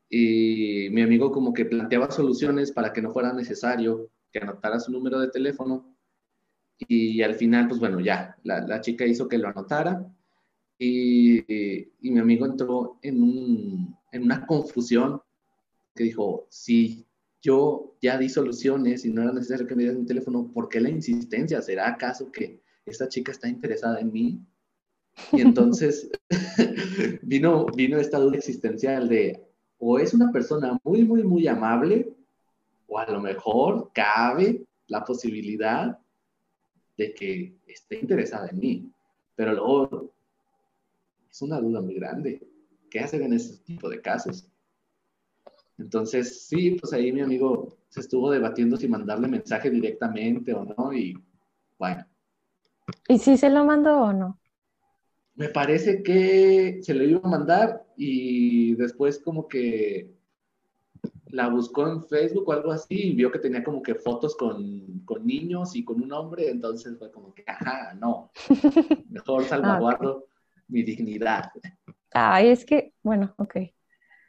Y 0.10 0.90
mi 0.92 1.02
amigo 1.02 1.32
como 1.32 1.54
que 1.54 1.66
planteaba 1.66 2.12
soluciones 2.12 2.72
para 2.72 2.92
que 2.92 3.02
no 3.02 3.14
fuera 3.14 3.32
necesario 3.32 4.10
que 4.32 4.40
anotara 4.40 4.80
su 4.80 4.92
número 4.92 5.20
de 5.20 5.30
teléfono. 5.30 5.91
Y 6.88 7.22
al 7.22 7.36
final, 7.36 7.68
pues 7.68 7.80
bueno, 7.80 8.00
ya, 8.00 8.38
la, 8.44 8.62
la 8.62 8.82
chica 8.82 9.06
hizo 9.06 9.28
que 9.28 9.38
lo 9.38 9.48
anotara 9.48 10.06
y, 10.78 11.40
y 12.02 12.12
mi 12.12 12.20
amigo 12.20 12.46
entró 12.46 12.98
en, 13.02 13.22
un, 13.22 13.96
en 14.12 14.24
una 14.24 14.46
confusión 14.46 15.22
que 15.96 16.06
dijo, 16.06 16.48
sí, 16.50 17.06
yo 17.42 17.96
ya 18.02 18.18
di 18.18 18.30
soluciones 18.30 19.06
y 19.06 19.12
no 19.12 19.24
era 19.24 19.32
necesario 19.32 19.68
que 19.68 19.76
me 19.76 19.84
dieras 19.84 20.00
mi 20.00 20.06
teléfono, 20.06 20.52
¿por 20.52 20.70
qué 20.70 20.80
la 20.80 20.90
insistencia? 20.90 21.62
¿Será 21.62 21.88
acaso 21.88 22.32
que 22.32 22.62
esta 22.86 23.08
chica 23.08 23.32
está 23.32 23.48
interesada 23.48 24.00
en 24.00 24.12
mí? 24.12 24.40
Y 25.32 25.42
entonces 25.42 26.10
vino, 27.22 27.66
vino 27.76 28.00
esta 28.00 28.20
duda 28.20 28.38
existencial 28.38 29.10
de, 29.10 29.44
o 29.78 30.00
es 30.00 30.14
una 30.14 30.32
persona 30.32 30.80
muy, 30.84 31.04
muy, 31.04 31.24
muy 31.24 31.48
amable, 31.48 32.14
o 32.88 32.98
a 32.98 33.10
lo 33.10 33.22
mejor 33.22 33.92
cabe 33.94 34.66
la 34.88 35.04
posibilidad 35.04 35.98
de 37.02 37.14
que 37.14 37.58
esté 37.68 38.00
interesada 38.00 38.48
en 38.50 38.60
mí. 38.60 38.92
Pero 39.36 39.54
luego 39.54 40.14
es 41.30 41.42
una 41.42 41.60
duda 41.60 41.82
muy 41.82 41.96
grande. 41.96 42.48
¿Qué 42.90 43.00
hacer 43.00 43.22
en 43.22 43.34
ese 43.34 43.58
tipo 43.64 43.90
de 43.90 44.02
casos? 44.02 44.48
Entonces, 45.78 46.46
sí, 46.46 46.78
pues 46.80 46.94
ahí 46.94 47.12
mi 47.12 47.22
amigo 47.22 47.78
se 47.90 48.02
estuvo 48.02 48.30
debatiendo 48.30 48.78
si 48.78 48.88
mandarle 48.88 49.28
mensaje 49.28 49.70
directamente 49.70 50.54
o 50.54 50.64
no, 50.64 50.94
y 50.94 51.18
bueno. 51.80 52.06
¿Y 53.08 53.18
si 53.18 53.38
se 53.38 53.50
lo 53.50 53.66
mandó 53.66 54.02
o 54.02 54.14
no? 54.14 54.40
Me 55.36 55.50
parece 55.50 56.04
que 56.04 56.80
se 56.84 56.94
lo 56.94 57.04
iba 57.04 57.22
a 57.24 57.28
mandar 57.28 57.86
y 57.98 58.76
después 58.76 59.20
como 59.20 59.48
que 59.48 60.14
la 61.28 61.48
buscó 61.48 61.88
en 61.88 62.04
Facebook 62.04 62.50
o 62.50 62.52
algo 62.52 62.72
así 62.72 63.12
y 63.12 63.16
vio 63.16 63.32
que 63.32 63.40
tenía 63.40 63.64
como 63.64 63.82
que 63.82 63.96
fotos 63.96 64.36
con, 64.36 65.02
con 65.06 65.26
niños 65.26 65.76
y 65.76 65.86
con 65.86 66.02
un 66.02 66.12
hombre, 66.12 66.50
entonces 66.50 66.98
fue 66.98 67.12
como 67.12 67.34
que, 67.34 67.44
ajá, 67.48 67.94
no, 67.94 68.32
mejor 69.10 69.46
salvaguardo 69.46 70.26
mi 70.68 70.84
dignidad. 70.84 71.52
Ay, 72.12 72.50
es 72.50 72.66
que, 72.66 72.94
bueno, 73.02 73.34
ok, 73.38 73.56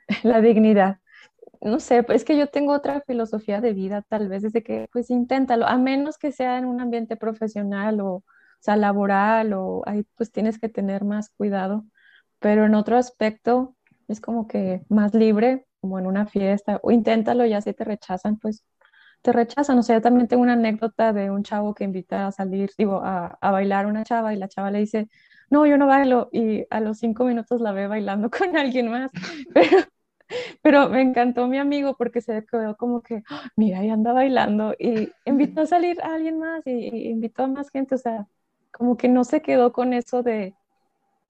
la 0.23 0.41
dignidad 0.41 0.99
no 1.63 1.79
sé, 1.81 2.03
pues 2.03 2.23
es 2.23 2.25
que 2.25 2.37
yo 2.37 2.49
tengo 2.49 2.73
otra 2.73 3.03
filosofía 3.07 3.61
de 3.61 3.73
vida, 3.73 4.03
tal 4.03 4.29
vez, 4.29 4.43
desde 4.43 4.63
que, 4.63 4.89
pues 4.93 5.11
inténtalo, 5.11 5.67
a 5.67 5.79
menos 5.79 6.19
que 6.19 6.33
sea 6.33 6.59
en 6.59 6.65
un 6.65 6.81
ambiente 6.81 7.17
profesional 7.17 8.01
o, 8.01 8.15
o 8.17 8.25
sea, 8.61 8.77
laboral, 8.77 9.53
o 9.53 9.83
ahí 9.87 10.05
pues 10.17 10.33
tienes 10.33 10.59
que 10.59 10.69
tener 10.69 11.05
más 11.05 11.31
cuidado, 11.31 11.85
pero 12.41 12.67
en 12.67 12.75
otro 12.75 12.97
aspecto 12.97 13.77
es 14.09 14.21
como 14.21 14.49
que 14.49 14.83
más 14.89 15.15
libre, 15.15 15.67
como 15.83 15.99
en 15.99 16.07
una 16.07 16.27
fiesta, 16.27 16.81
o 16.83 16.91
inténtalo, 16.93 17.45
ya 17.47 17.61
si 17.61 17.75
te 17.75 17.85
rechazan, 17.85 18.39
pues 18.39 18.65
te 19.23 19.33
rechazan. 19.33 19.79
O 19.79 19.83
sea, 19.83 19.97
yo 19.97 20.03
también 20.03 20.29
tengo 20.29 20.43
una 20.43 20.55
anécdota 20.55 21.13
de 21.13 21.31
un 21.31 21.43
chavo 21.45 21.75
que 21.75 21.85
invita 21.85 22.27
a 22.29 22.33
salir, 22.33 22.71
digo, 22.79 23.03
a, 23.05 23.39
a 23.41 23.51
bailar 23.51 23.87
a 23.87 23.89
una 23.89 24.05
chava 24.05 24.35
y 24.35 24.39
la 24.39 24.49
chava 24.49 24.71
le 24.71 24.81
dice, 24.81 25.09
no, 25.51 25.67
yo 25.67 25.79
no 25.79 25.87
bailo, 25.87 26.31
y 26.33 26.67
a 26.71 26.81
los 26.81 26.99
cinco 26.99 27.25
minutos 27.25 27.61
la 27.61 27.73
ve 27.73 27.87
bailando 27.89 28.31
con 28.39 28.57
alguien 28.57 28.91
más, 28.91 29.11
pero 29.55 29.79
pero 30.63 30.89
me 30.89 31.03
encantó 31.03 31.47
mi 31.47 31.59
amigo 31.59 31.97
porque 31.97 32.21
se 32.21 32.45
quedó 32.47 32.77
como 32.77 33.03
que, 33.03 33.23
¡Ah! 33.31 33.51
mira, 33.57 33.81
ahí 33.81 33.91
anda 33.91 34.13
bailando 34.13 34.75
y 34.79 35.11
invitó 35.25 35.63
a 35.63 35.67
salir 35.67 36.01
a 36.03 36.15
alguien 36.15 36.39
más 36.39 36.67
y, 36.67 37.11
invitó 37.11 37.45
a 37.45 37.47
más 37.49 37.71
gente, 37.71 37.95
o 37.95 37.99
sea, 37.99 38.27
como 38.73 38.97
que 38.97 39.09
no 39.09 39.25
se 39.25 39.43
quedó 39.43 39.73
con 39.73 39.93
eso 39.93 40.23
de, 40.23 40.55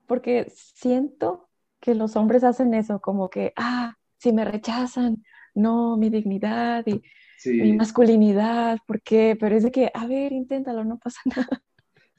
porque 0.06 0.46
siento 0.50 1.48
que 1.80 1.94
los 1.94 2.16
hombres 2.16 2.44
hacen 2.44 2.74
eso, 2.74 3.00
como 3.00 3.28
que, 3.30 3.52
ah, 3.56 3.96
si 4.22 4.32
me 4.32 4.44
rechazan, 4.44 5.22
no, 5.54 5.96
mi 5.96 6.10
dignidad 6.10 6.84
y 6.86 7.02
mi 7.50 7.72
masculinidad, 7.72 8.78
¿por 8.86 9.02
qué? 9.02 9.36
Pero 9.38 9.56
es 9.56 9.64
de 9.64 9.70
que, 9.70 9.90
a 9.92 10.06
ver, 10.06 10.32
inténtalo, 10.32 10.84
no 10.84 10.98
pasa 10.98 11.20
nada. 11.36 11.62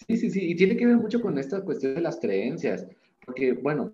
Sí, 0.07 0.17
sí, 0.17 0.29
sí, 0.29 0.51
y 0.51 0.55
tiene 0.55 0.75
que 0.75 0.85
ver 0.85 0.97
mucho 0.97 1.21
con 1.21 1.37
esta 1.37 1.61
cuestión 1.61 1.95
de 1.95 2.01
las 2.01 2.19
creencias, 2.19 2.85
porque, 3.25 3.53
bueno, 3.53 3.93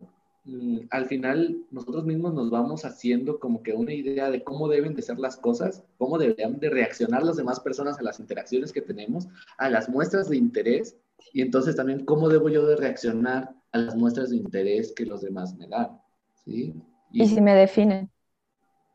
Mm, 0.50 0.88
al 0.89 1.06
final 1.06 1.66
nosotros 1.70 2.06
mismos 2.06 2.34
nos 2.34 2.50
vamos 2.50 2.84
haciendo 2.84 3.39
como 3.39 3.62
que 3.62 3.74
una 3.74 3.94
idea 3.94 4.32
de 4.32 4.44
cómo 4.44 4.68
deben 4.68 4.96
de 4.96 5.01
ser 5.01 5.20
las 5.20 5.38
cosas, 5.38 5.84
cómo 5.98 6.18
deberían 6.18 6.60
de 6.60 6.70
reaccionar 6.70 7.24
las 7.24 7.38
demás 7.38 7.60
personas 7.60 8.00
a 8.00 8.04
las 8.04 8.20
interacciones 8.20 8.72
que 8.72 8.82
tenemos, 8.82 9.28
a 9.58 9.70
las 9.70 9.89
muestras 9.89 10.30
de 10.30 10.38
interés 10.38 10.96
y 11.34 11.42
entonces 11.42 11.75
también 11.75 12.06
cómo 12.06 12.30
debo 12.30 12.50
yo 12.50 12.66
de 12.66 12.78
reaccionar 12.78 13.54
a 13.72 13.78
las 13.78 13.96
muestras 13.96 14.30
de 14.32 14.38
interés 14.38 14.94
que 14.96 15.06
los 15.06 15.22
demás 15.22 15.56
me 15.56 15.68
dan. 15.68 16.00
¿sí? 16.46 16.74
Y, 17.12 17.28
si 17.28 17.42
me 17.42 17.56
definen. 17.56 18.10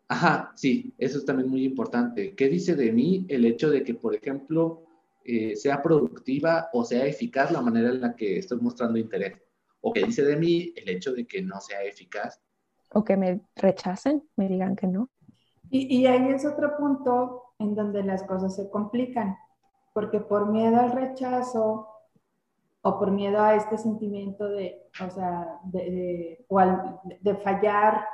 Ajá, 0.08 0.52
sí, 0.54 0.94
eso 0.98 1.18
es 1.18 1.24
también 1.24 1.48
muy 1.48 1.64
importante. 1.64 2.34
¿Qué 2.34 2.48
dice 2.48 2.74
de 2.76 2.92
mí 2.92 3.26
el 3.28 3.44
hecho 3.44 3.70
de 3.70 3.82
que, 3.82 3.94
por 3.94 4.14
ejemplo, 4.14 4.84
eh, 5.24 5.56
sea 5.56 5.82
productiva 5.82 6.68
o 6.72 6.84
sea 6.84 7.06
eficaz 7.06 7.50
la 7.50 7.62
manera 7.62 7.88
en 7.88 8.00
la 8.00 8.14
que 8.14 8.38
estoy 8.38 8.60
mostrando 8.60 8.98
interés? 8.98 9.44
o 9.86 9.92
que 9.92 10.02
dice 10.02 10.24
de 10.24 10.36
mí 10.36 10.72
el 10.76 10.88
hecho 10.88 11.12
de 11.12 11.26
que 11.26 11.42
no 11.42 11.60
sea 11.60 11.82
eficaz. 11.82 12.40
O 12.94 13.04
que 13.04 13.18
me 13.18 13.42
rechacen, 13.54 14.26
me 14.34 14.48
digan 14.48 14.76
que 14.76 14.86
no. 14.86 15.10
Y, 15.68 15.94
y 15.94 16.06
ahí 16.06 16.30
es 16.30 16.46
otro 16.46 16.78
punto 16.78 17.42
en 17.58 17.74
donde 17.74 18.02
las 18.02 18.22
cosas 18.22 18.56
se 18.56 18.70
complican, 18.70 19.36
porque 19.92 20.20
por 20.20 20.50
miedo 20.50 20.80
al 20.80 20.92
rechazo 20.92 21.86
o 22.86 22.98
por 22.98 23.10
miedo 23.10 23.40
a 23.40 23.54
este 23.54 23.78
sentimiento 23.78 24.46
de, 24.46 24.82
o 25.04 25.10
sea, 25.10 25.58
de, 25.64 26.38
de 27.20 27.34
fallar, 27.36 28.06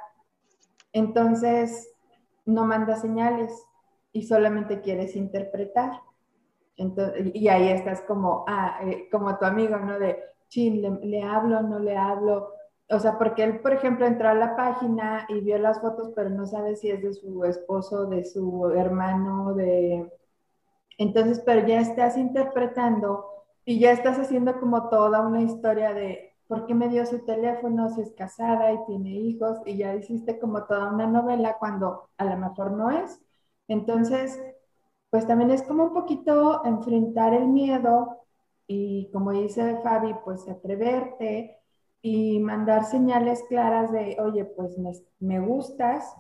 entonces 0.92 1.92
no 2.44 2.64
manda 2.64 2.94
señales 2.94 3.52
y 4.12 4.22
solamente 4.22 4.80
quieres 4.80 5.16
interpretar. 5.16 6.00
Entonces, 6.76 7.32
y 7.34 7.48
ahí 7.48 7.68
estás 7.68 8.00
como, 8.02 8.44
ah, 8.46 8.78
eh, 8.84 9.08
como 9.10 9.36
tu 9.38 9.44
amigo, 9.44 9.76
¿no? 9.76 9.98
De, 9.98 10.18
chin, 10.48 10.82
le, 11.02 11.22
hablo, 11.22 11.62
no 11.62 11.80
le 11.80 11.96
hablo. 11.96 12.52
O 12.90 12.98
sea, 12.98 13.18
porque 13.18 13.42
él, 13.42 13.60
por 13.60 13.72
ejemplo, 13.72 14.06
entró 14.06 14.28
a 14.28 14.34
la 14.34 14.56
página 14.56 15.26
y 15.28 15.40
vio 15.40 15.58
las 15.58 15.80
fotos, 15.80 16.12
pero 16.14 16.30
no 16.30 16.46
sabe 16.46 16.76
si 16.76 16.90
es 16.90 17.02
de 17.02 17.12
su 17.12 17.44
esposo, 17.44 18.06
de 18.06 18.24
su 18.24 18.70
hermano, 18.70 19.54
de... 19.54 20.08
Entonces, 20.96 21.40
pero 21.44 21.66
ya 21.66 21.80
estás 21.80 22.16
interpretando 22.16 23.29
y 23.64 23.78
ya 23.78 23.92
estás 23.92 24.18
haciendo 24.18 24.58
como 24.60 24.88
toda 24.88 25.20
una 25.20 25.42
historia 25.42 25.92
de 25.94 26.34
por 26.46 26.66
qué 26.66 26.74
me 26.74 26.88
dio 26.88 27.06
su 27.06 27.24
teléfono, 27.24 27.90
si 27.90 28.00
es 28.00 28.12
casada 28.12 28.72
y 28.72 28.84
tiene 28.86 29.10
hijos, 29.10 29.58
y 29.66 29.76
ya 29.76 29.94
hiciste 29.94 30.38
como 30.38 30.64
toda 30.64 30.92
una 30.92 31.06
novela 31.06 31.56
cuando 31.58 32.08
a 32.16 32.24
lo 32.24 32.36
mejor 32.36 32.72
no 32.72 32.90
es. 32.90 33.20
Entonces, 33.68 34.40
pues 35.10 35.26
también 35.26 35.50
es 35.50 35.62
como 35.62 35.84
un 35.84 35.92
poquito 35.92 36.64
enfrentar 36.64 37.34
el 37.34 37.46
miedo 37.46 38.20
y 38.66 39.10
como 39.12 39.32
dice 39.32 39.80
Fabi, 39.82 40.14
pues 40.24 40.48
atreverte 40.48 41.58
y 42.02 42.38
mandar 42.38 42.84
señales 42.84 43.42
claras 43.48 43.90
de, 43.92 44.16
oye, 44.20 44.44
pues 44.44 44.76
me, 45.18 45.40
gustas. 45.40 46.14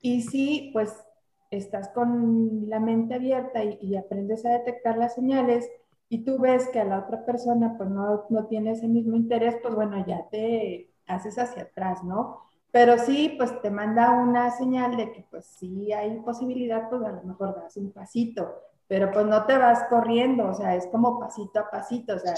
Y 0.00 0.22
si 0.22 0.70
pues 0.72 1.04
estás 1.50 1.90
con 1.90 2.68
la 2.68 2.80
mente 2.80 3.14
abierta 3.14 3.62
y, 3.62 3.96
aprendes 3.96 4.44
a 4.46 4.50
detectar 4.50 4.96
las 4.96 5.14
señales 5.14 5.70
y 6.08 6.24
tú 6.24 6.38
ves 6.38 6.68
que 6.68 6.80
a 6.80 6.84
la 6.84 7.00
otra 7.00 7.24
persona 7.24 7.74
pues 7.76 7.90
no, 7.90 8.24
no 8.30 8.46
tiene 8.46 8.72
ese 8.72 8.88
mismo 8.88 9.16
interés, 9.16 9.56
pues 9.62 9.74
bueno, 9.74 10.04
ya 10.06 10.28
te 10.30 10.90
haces 11.06 11.38
hacia 11.38 11.62
atrás, 11.62 12.04
¿no? 12.04 12.42
Pero 12.70 12.98
sí, 12.98 13.34
pues 13.38 13.60
te 13.62 13.70
manda 13.70 14.12
una 14.12 14.50
señal 14.50 14.96
de 14.96 15.12
que 15.12 15.24
pues 15.30 15.46
sí 15.46 15.92
hay 15.92 16.20
posibilidad, 16.20 16.88
pues 16.90 17.02
a 17.02 17.12
lo 17.12 17.22
mejor 17.22 17.56
das 17.56 17.76
un 17.76 17.90
pasito, 17.90 18.54
pero 18.88 19.10
pues 19.10 19.26
no 19.26 19.46
te 19.46 19.56
vas 19.56 19.84
corriendo, 19.88 20.48
o 20.48 20.54
sea, 20.54 20.76
es 20.76 20.86
como 20.88 21.18
pasito 21.18 21.60
a 21.60 21.70
pasito, 21.70 22.14
o 22.14 22.18
sea, 22.18 22.34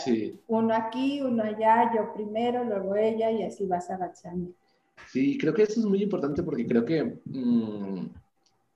uno 0.46 0.75
aquí, 0.75 1.20
uno 1.20 1.42
allá, 1.42 1.90
yo 1.94 2.12
primero, 2.14 2.64
luego 2.64 2.94
ella 2.96 3.30
y 3.30 3.42
así 3.42 3.66
vas 3.66 3.90
avanzando. 3.90 4.52
Sí, 5.08 5.37
creo 5.38 5.54
que 5.54 5.62
eso 5.62 5.80
es 5.80 5.87
muy 5.87 6.02
importante 6.02 6.42
porque 6.42 6.66
creo 6.66 6.84
que 6.84 7.20
mm, 7.25 8.06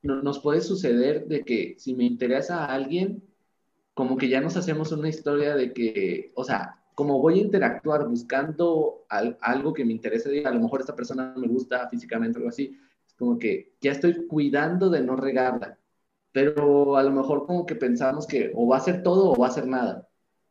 nos 0.02 0.40
puede 0.40 0.60
suceder 0.60 1.26
de 1.26 1.44
que 1.44 1.74
si 1.78 1.94
me 1.94 2.04
interesa 2.04 2.64
a 2.64 2.74
alguien, 2.74 3.22
como 3.94 4.16
que 4.16 4.28
ya 4.28 4.40
nos 4.40 4.56
hacemos 4.56 4.92
una 4.92 5.08
historia 5.08 5.54
de 5.54 5.72
que, 5.72 6.32
o 6.34 6.44
sea, 6.44 6.78
como 6.94 7.20
voy 7.20 7.38
a 7.38 7.42
interactuar 7.42 8.06
buscando 8.08 9.06
algo 9.08 9.72
que 9.72 9.84
me 9.84 9.92
interese, 9.92 10.44
a 10.44 10.50
lo 10.50 10.60
mejor 10.60 10.80
esta 10.80 10.96
persona 10.96 11.34
me 11.36 11.48
gusta 11.48 11.88
físicamente 11.88 12.38
o 12.38 12.40
algo 12.40 12.50
así, 12.50 12.78
es 13.06 13.14
como 13.14 13.38
que 13.38 13.74
ya 13.80 13.92
estoy 13.92 14.26
cuidando 14.26 14.90
de 14.90 15.02
no 15.02 15.16
regarla 15.16 15.78
pero 16.32 16.96
a 16.96 17.02
lo 17.02 17.10
mejor 17.12 17.46
como 17.46 17.66
que 17.66 17.76
pensamos 17.76 18.26
que 18.26 18.50
o 18.54 18.66
va 18.66 18.78
a 18.78 18.80
ser 18.80 19.02
todo 19.02 19.30
o 19.30 19.36
va 19.36 19.48
a 19.48 19.52
ser 19.52 19.66
nada. 19.66 20.08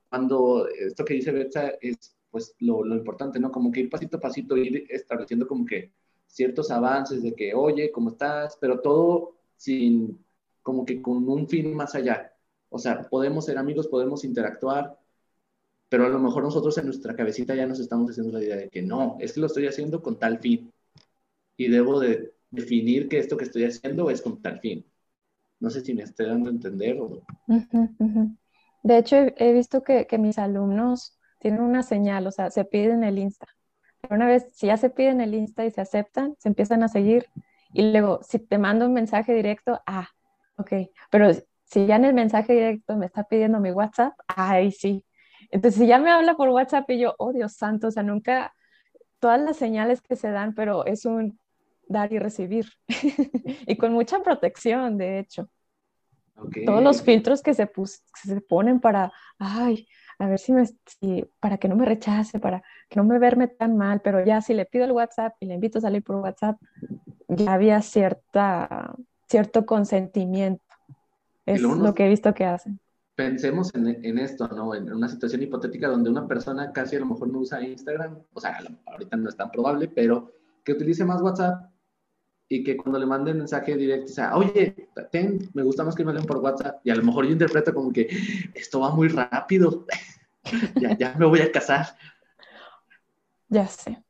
Cuando 0.10 0.67
esto 0.67 1.03
que 1.03 1.15
dice 1.15 1.31
Betsa 1.31 1.74
es 1.81 2.15
pues 2.29 2.55
lo, 2.60 2.83
lo, 2.86 2.95
importante, 2.95 3.39
¿no? 3.39 3.51
Como 3.51 3.71
que 3.71 3.81
ir 3.81 3.89
pasito 3.89 4.17
a 4.17 4.19
pasito, 4.21 4.55
ir 4.55 4.86
estableciendo 4.89 5.48
como 5.48 5.65
que 5.65 5.91
ciertos 6.27 6.71
avances 6.71 7.24
de 7.24 7.33
que, 7.33 7.53
oye, 7.53 7.91
¿cómo 7.91 8.12
estás? 8.12 8.57
Pero 8.62 8.79
todo 8.79 9.36
sin, 9.57 10.24
como 10.62 10.86
que 10.86 11.01
con 11.01 11.27
un 11.27 11.48
fin 11.48 11.75
más 11.75 11.93
allá. 11.93 12.33
O 12.74 12.80
sea, 12.80 13.04
podemos 13.10 13.46
ser 13.46 13.58
amigos, 13.58 13.90
podemos 13.90 14.24
interactuar, 14.24 14.98
pero 15.90 16.06
a 16.06 16.10
lo 16.10 16.20
mejor 16.20 16.44
nosotros 16.44 16.78
en 16.78 16.86
nuestra 16.86 17.13
cabecita 17.13 17.54
ya 17.54 17.68
nos 17.68 17.82
estamos 17.82 18.10
haciendo 18.10 18.32
la 18.32 18.42
idea 18.42 18.56
de 18.56 18.70
que 18.70 18.82
no, 18.82 19.18
es 19.20 19.34
que 19.34 19.42
lo 19.42 19.48
estoy 19.48 19.68
haciendo 19.68 20.01
con 20.01 20.18
tal 20.18 20.40
fin. 20.40 20.72
Y 21.58 21.68
debo 21.68 22.00
de 22.00 22.34
definir 22.50 23.10
que 23.10 23.20
esto 23.20 23.36
que 23.36 23.44
estoy 23.44 23.66
haciendo 23.66 24.10
es 24.10 24.22
con 24.22 24.42
tal 24.42 24.62
fin. 24.62 24.86
No 25.60 25.70
sé 25.70 25.82
si 25.82 25.94
me 25.94 26.04
estoy 26.04 26.28
dando 26.28 26.50
a 26.50 26.54
entender. 26.54 26.98
O... 26.98 27.22
De 28.84 28.98
hecho, 28.98 29.18
he, 29.18 29.51
visto 29.51 29.84
que, 29.84 30.08
mis 30.18 30.40
alumnos 30.40 31.20
tienen 31.40 31.60
una 31.60 31.84
señal, 31.84 32.25
o 32.25 32.32
sea, 32.32 32.51
se 32.51 32.63
piden 32.63 33.04
el 33.04 33.20
Insta. 33.20 33.48
una 34.10 34.28
vez, 34.28 34.48
si 34.54 34.68
ya 34.68 34.78
se 34.78 34.90
piden 34.90 35.20
el 35.20 35.36
Insta 35.36 35.66
y 35.66 35.72
se 35.72 35.82
aceptan, 35.82 36.36
se 36.40 36.48
empiezan 36.48 36.84
a 36.84 36.88
seguir. 36.88 37.25
Y 37.74 37.92
luego, 37.92 38.22
si 38.24 38.40
te 38.40 38.58
mando 38.58 38.86
un 38.86 38.94
mensaje 38.94 39.34
directo, 39.34 39.82
ah, 39.86 40.08
ok. 40.56 40.72
Pero 41.10 41.30
si 41.72 41.86
ya 41.86 41.96
en 41.96 42.06
el 42.06 42.13
mensaje 42.13 42.54
directo 42.54 42.98
me 42.98 43.06
está 43.06 43.24
pidiendo 43.24 43.60
mi 43.60 43.72
WhatsApp, 43.72 44.13
ahí 44.28 44.72
sí. 44.72 45.06
Entonces, 45.51 45.80
si 45.80 45.88
ya 45.88 46.00
me 46.00 46.12
habla 46.12 46.36
por 46.36 46.50
WhatsApp 46.50 46.90
y 46.90 47.00
yo, 47.00 47.16
oh 47.18 47.32
Dios 47.32 47.54
santo, 47.54 47.88
o 47.88 47.92
sea, 47.92 48.04
nunca, 48.04 48.54
todas 49.20 49.40
las 49.40 49.56
señales 49.56 50.01
que 50.01 50.18
se 50.18 50.32
dan, 50.32 50.54
pero 50.54 50.86
es 50.86 51.06
un, 51.06 51.40
dar 51.88 52.12
y 52.12 52.20
recibir. 52.20 52.66
y 53.68 53.77
con 53.77 53.94
mucha 53.94 54.20
protección, 54.20 54.98
de 54.98 55.20
hecho. 55.20 55.50
Todos 56.66 56.84
los 56.84 57.03
filtros 57.03 57.42
que 57.42 57.53
se, 57.53 57.70
se 58.16 58.42
ponen 58.42 58.79
para, 58.79 59.12
ay, 59.38 59.88
a 60.18 60.27
ver 60.27 60.40
si 60.40 60.51
me, 60.51 60.66
para 61.40 61.57
que 61.57 61.70
no 61.70 61.75
me 61.75 61.86
rechace, 61.86 62.40
para 62.40 62.64
que 62.90 62.98
no 62.98 63.03
me 63.05 63.18
verme 63.18 63.48
tan 63.48 63.77
mal, 63.77 64.01
pero 64.01 64.25
ya 64.25 64.42
si 64.42 64.53
le 64.53 64.66
pido 64.66 64.86
el 64.86 64.92
WhatsApp 64.92 65.36
y 65.40 65.46
le 65.46 65.53
invito 65.53 65.77
a 65.77 65.81
salir 65.81 66.03
por 66.03 66.18
WhatsApp, 66.18 66.60
ya 67.27 67.53
había 67.53 67.81
cierta, 67.81 68.94
cierto 69.27 69.66
consentimiento. 69.66 70.71
Es 71.55 71.61
lo 71.61 71.94
que 71.94 72.05
he 72.05 72.09
visto 72.09 72.33
que 72.33 72.46
hacen. 72.46 72.79
Pensemos 73.16 73.74
en, 73.75 73.87
en, 73.87 74.18
esto, 74.18 74.48
¿no? 74.48 74.74
En 74.74 74.92
una 74.92 75.07
situación 75.07 75.44
hipotética 75.44 75.90
donde 75.90 76.09
una 76.09 76.27
persona 76.27 76.72
casi 76.72 76.96
a 76.96 77.00
lo 77.00 77.07
mejor 77.07 77.29
no 77.29 77.40
usa 77.40 77.61
Instagram, 77.61 78.20
o 78.33 78.40
sea, 78.40 78.57
ahorita 78.85 79.18
no 79.18 79.29
es 79.29 79.35
tan 79.35 79.51
probable, 79.51 79.87
pero 79.87 80.31
que 80.64 80.72
utilice 80.74 81.03
más 81.03 81.22
WhatsApp 81.22 81.72
y 82.48 82.64
que 82.64 82.75
cuando 82.75 83.00
le 83.00 83.05
manden 83.05 83.37
mensaje 83.37 83.75
directo, 83.77 84.11
o 84.11 84.16
sea, 84.16 84.35
oye, 84.35 84.90
ten, 85.11 85.40
me 85.53 85.64
gusta 85.64 85.83
más 85.83 85.96
que 85.96 86.03
me 86.03 86.11
hablen 86.11 86.25
por 86.25 86.37
WhatsApp, 86.37 86.81
y 86.83 86.90
a 86.90 86.96
lo 86.96 87.03
mejor 87.03 87.25
yo 87.25 87.31
interpreto 87.31 87.74
como 87.74 87.94
que 87.94 88.09
esto 88.53 88.81
va 88.81 88.94
muy 88.94 89.07
rápido, 89.07 89.85
ya, 90.81 90.98
ya 90.98 91.16
me 91.18 91.25
voy 91.25 91.40
a 91.40 91.51
casar. 91.51 91.96
Ya 93.48 93.68
sé. 93.68 94.03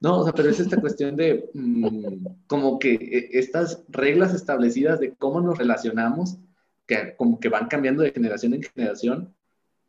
No, 0.00 0.18
o 0.18 0.24
sea, 0.24 0.32
pero 0.32 0.50
es 0.50 0.60
esta 0.60 0.80
cuestión 0.80 1.16
de 1.16 1.50
mm, 1.54 2.26
como 2.46 2.78
que 2.78 2.94
eh, 2.94 3.28
estas 3.32 3.84
reglas 3.88 4.34
establecidas 4.34 5.00
de 5.00 5.14
cómo 5.14 5.40
nos 5.40 5.56
relacionamos, 5.56 6.38
que 6.86 7.14
como 7.16 7.40
que 7.40 7.48
van 7.48 7.68
cambiando 7.68 8.02
de 8.02 8.12
generación 8.12 8.54
en 8.54 8.62
generación, 8.62 9.34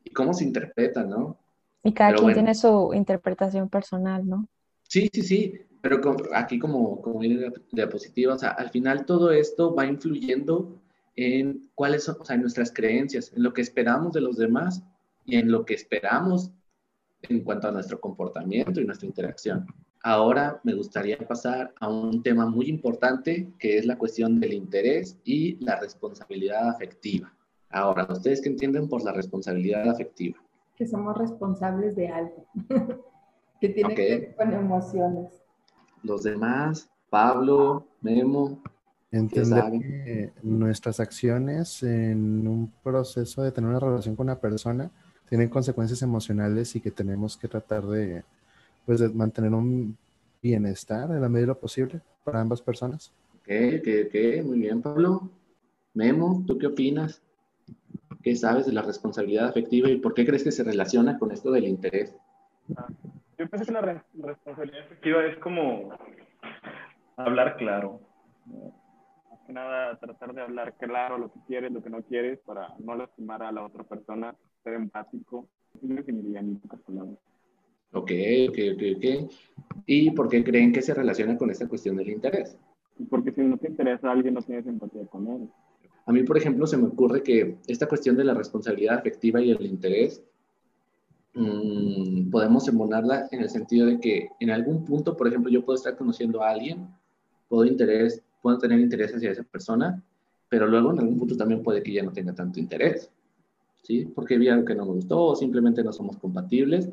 y 0.04 0.12
cómo 0.12 0.34
se 0.34 0.44
interpretan, 0.44 1.10
¿no? 1.10 1.38
Y 1.84 1.94
cada 1.94 2.16
quien 2.16 2.34
tiene 2.34 2.56
su 2.56 2.92
interpretación 2.94 3.70
personal, 3.70 4.28
¿no? 4.28 4.48
Sí, 4.88 5.10
sí, 5.12 5.22
sí. 5.22 5.54
Pero 5.82 6.02
aquí 6.34 6.58
como, 6.58 7.00
como 7.02 7.22
diapositiva, 7.72 8.34
o 8.34 8.38
sea, 8.38 8.50
al 8.50 8.72
final 8.72 9.06
todo 9.06 9.32
esto 9.32 9.76
va 9.76 9.86
influyendo 9.86 10.82
en 11.16 11.70
cuáles 11.76 12.06
son, 12.06 12.18
o 12.20 12.26
sea, 12.26 12.36
en 12.36 12.42
nuestras 12.42 12.72
creencias, 12.72 13.32
en 13.36 13.44
lo 13.44 13.54
que 13.54 13.62
esperamos 13.62 14.14
de 14.14 14.22
los 14.22 14.38
demás 14.38 14.84
y 15.26 15.36
en 15.36 15.52
lo 15.52 15.64
que 15.64 15.76
esperamos 15.76 16.52
en 17.22 17.44
cuanto 17.44 17.68
a 17.68 17.72
nuestro 17.72 18.00
comportamiento 18.00 18.82
y 18.82 18.86
nuestra 18.86 19.08
interacción. 19.08 19.68
Ahora 20.08 20.62
me 20.64 20.76
gustaría 20.76 21.18
pasar 21.18 21.74
a 21.80 21.90
un 21.90 22.22
tema 22.22 22.46
muy 22.46 22.68
importante 22.68 23.52
que 23.58 23.80
es 23.80 23.88
la 23.88 23.98
cuestión 23.98 24.40
del 24.40 24.54
interés 24.54 25.18
y 25.24 25.56
la 25.66 25.80
responsabilidad 25.80 26.70
afectiva. 26.70 27.34
Ahora, 27.72 28.06
¿ustedes 28.08 28.40
qué 28.40 28.50
entienden 28.50 28.88
por 28.88 29.04
la 29.04 29.14
responsabilidad 29.14 29.90
afectiva? 29.90 30.38
Que 30.76 30.86
somos 30.86 31.18
responsables 31.18 31.96
de 31.96 32.10
algo, 32.10 32.46
que 33.60 33.70
tiene 33.70 33.96
que 33.96 34.10
ver 34.10 34.36
con 34.36 34.54
emociones 34.54 35.42
los 36.06 36.22
demás, 36.24 36.88
Pablo, 37.10 37.88
Memo. 38.02 38.62
Entender 39.12 39.72
que 39.82 40.34
nuestras 40.44 41.00
acciones 41.00 41.82
en 41.84 42.48
un 42.48 42.72
proceso 42.84 43.42
de 43.42 43.52
tener 43.52 43.70
una 43.70 43.80
relación 43.80 44.16
con 44.16 44.26
una 44.26 44.40
persona 44.40 44.92
tienen 45.28 45.50
consecuencias 45.50 46.02
emocionales 46.02 46.76
y 46.76 46.82
que 46.82 46.92
tenemos 46.92 47.38
que 47.38 47.48
tratar 47.48 47.86
de, 47.86 48.24
pues, 48.86 49.00
de 49.00 49.10
mantener 49.10 49.54
un 49.54 49.98
bienestar 50.42 51.10
en 51.12 51.22
la 51.22 51.30
medida 51.30 51.42
de 51.42 51.48
lo 51.48 51.60
posible 51.60 52.02
para 52.24 52.42
ambas 52.42 52.62
personas. 52.62 53.12
Ok, 53.40 53.50
ok, 53.80 53.88
ok, 54.08 54.46
muy 54.46 54.60
bien, 54.60 54.82
Pablo. 54.82 55.30
Memo, 55.94 56.44
¿tú 56.46 56.58
qué 56.58 56.68
opinas? 56.68 57.22
¿Qué 58.22 58.36
sabes 58.36 58.66
de 58.66 58.74
la 58.74 58.82
responsabilidad 58.82 59.48
afectiva 59.48 59.90
y 59.90 59.98
por 59.98 60.14
qué 60.14 60.26
crees 60.26 60.44
que 60.44 60.52
se 60.52 60.64
relaciona 60.64 61.18
con 61.18 61.32
esto 61.32 61.52
del 61.52 61.66
interés? 61.66 62.16
Ah, 62.76 62.88
yo 63.38 63.48
pienso 63.48 63.66
que 63.66 63.72
la 63.72 63.82
responsabilidad 63.82 64.86
efectiva 64.86 65.26
es 65.26 65.38
como 65.38 65.90
hablar 67.18 67.58
claro. 67.58 68.02
Más 68.46 69.40
que 69.46 69.54
nada, 69.54 69.98
tratar 70.00 70.34
de 70.34 70.42
hablar 70.42 70.74
claro 70.78 71.18
lo 71.18 71.32
que 71.32 71.40
quieres, 71.48 71.72
lo 71.72 71.84
que 71.84 71.90
no 71.90 72.02
quieres, 72.02 72.40
para 72.40 72.74
no 72.80 72.96
lastimar 72.96 73.44
a 73.44 73.52
la 73.52 73.64
otra 73.64 73.84
persona, 73.84 74.36
ser 74.64 74.74
empático. 74.74 75.48
Yo 75.82 75.96
definiría 75.96 76.40
en 76.40 76.60
pocas 76.60 76.82
palabras. 76.82 77.18
Ok, 77.96 78.12
ok, 78.50 78.58
ok, 78.74 78.84
ok. 78.98 79.32
¿Y 79.86 80.12
por 80.12 80.30
qué 80.30 80.44
creen 80.44 80.72
que 80.72 80.82
se 80.82 80.94
relaciona 80.94 81.38
con 81.38 81.50
esta 81.50 81.68
cuestión 81.68 81.96
del 81.96 82.10
interés? 82.10 82.58
Porque 83.10 83.32
si 83.32 83.42
no 83.42 83.58
te 83.58 83.68
interesa 83.68 84.10
a 84.10 84.12
alguien, 84.12 84.34
no 84.34 84.42
tienes 84.42 84.68
empatía 84.68 85.06
con 85.08 85.28
él. 85.28 85.50
A 86.06 86.12
mí, 86.12 86.24
por 86.24 86.38
ejemplo, 86.38 86.68
se 86.68 86.78
me 86.78 86.88
ocurre 86.88 87.24
que 87.24 87.58
esta 87.68 87.88
cuestión 87.88 88.16
de 88.16 88.24
la 88.24 88.34
responsabilidad 88.34 89.00
afectiva 89.00 89.42
y 89.42 89.52
el 89.52 89.66
interés 89.66 90.24
Mm, 91.36 92.30
podemos 92.32 92.66
embonarla 92.70 93.28
en 93.32 93.42
el 93.42 93.50
sentido 93.50 93.88
de 93.88 94.00
que 94.00 94.30
en 94.40 94.52
algún 94.52 94.86
punto, 94.86 95.18
por 95.18 95.28
ejemplo, 95.28 95.52
yo 95.52 95.66
puedo 95.66 95.76
estar 95.76 95.98
conociendo 95.98 96.42
a 96.42 96.50
alguien, 96.50 96.88
puedo, 97.50 97.66
interés, 97.66 98.24
puedo 98.42 98.58
tener 98.58 98.80
interés 98.80 99.14
hacia 99.14 99.32
esa 99.32 99.44
persona, 99.44 100.02
pero 100.48 100.66
luego 100.66 100.94
en 100.94 101.00
algún 101.00 101.20
punto 101.20 101.36
también 101.36 101.62
puede 101.62 101.84
que 101.84 101.92
ya 101.92 102.04
no 102.04 102.14
tenga 102.14 102.34
tanto 102.34 102.60
interés, 102.60 103.12
¿sí? 103.84 104.06
Porque 104.16 104.38
vi 104.38 104.48
algo 104.48 104.64
que 104.64 104.76
no 104.76 104.86
me 104.86 104.94
gustó 104.94 105.22
o 105.22 105.36
simplemente 105.36 105.84
no 105.84 105.92
somos 105.92 106.18
compatibles. 106.18 106.90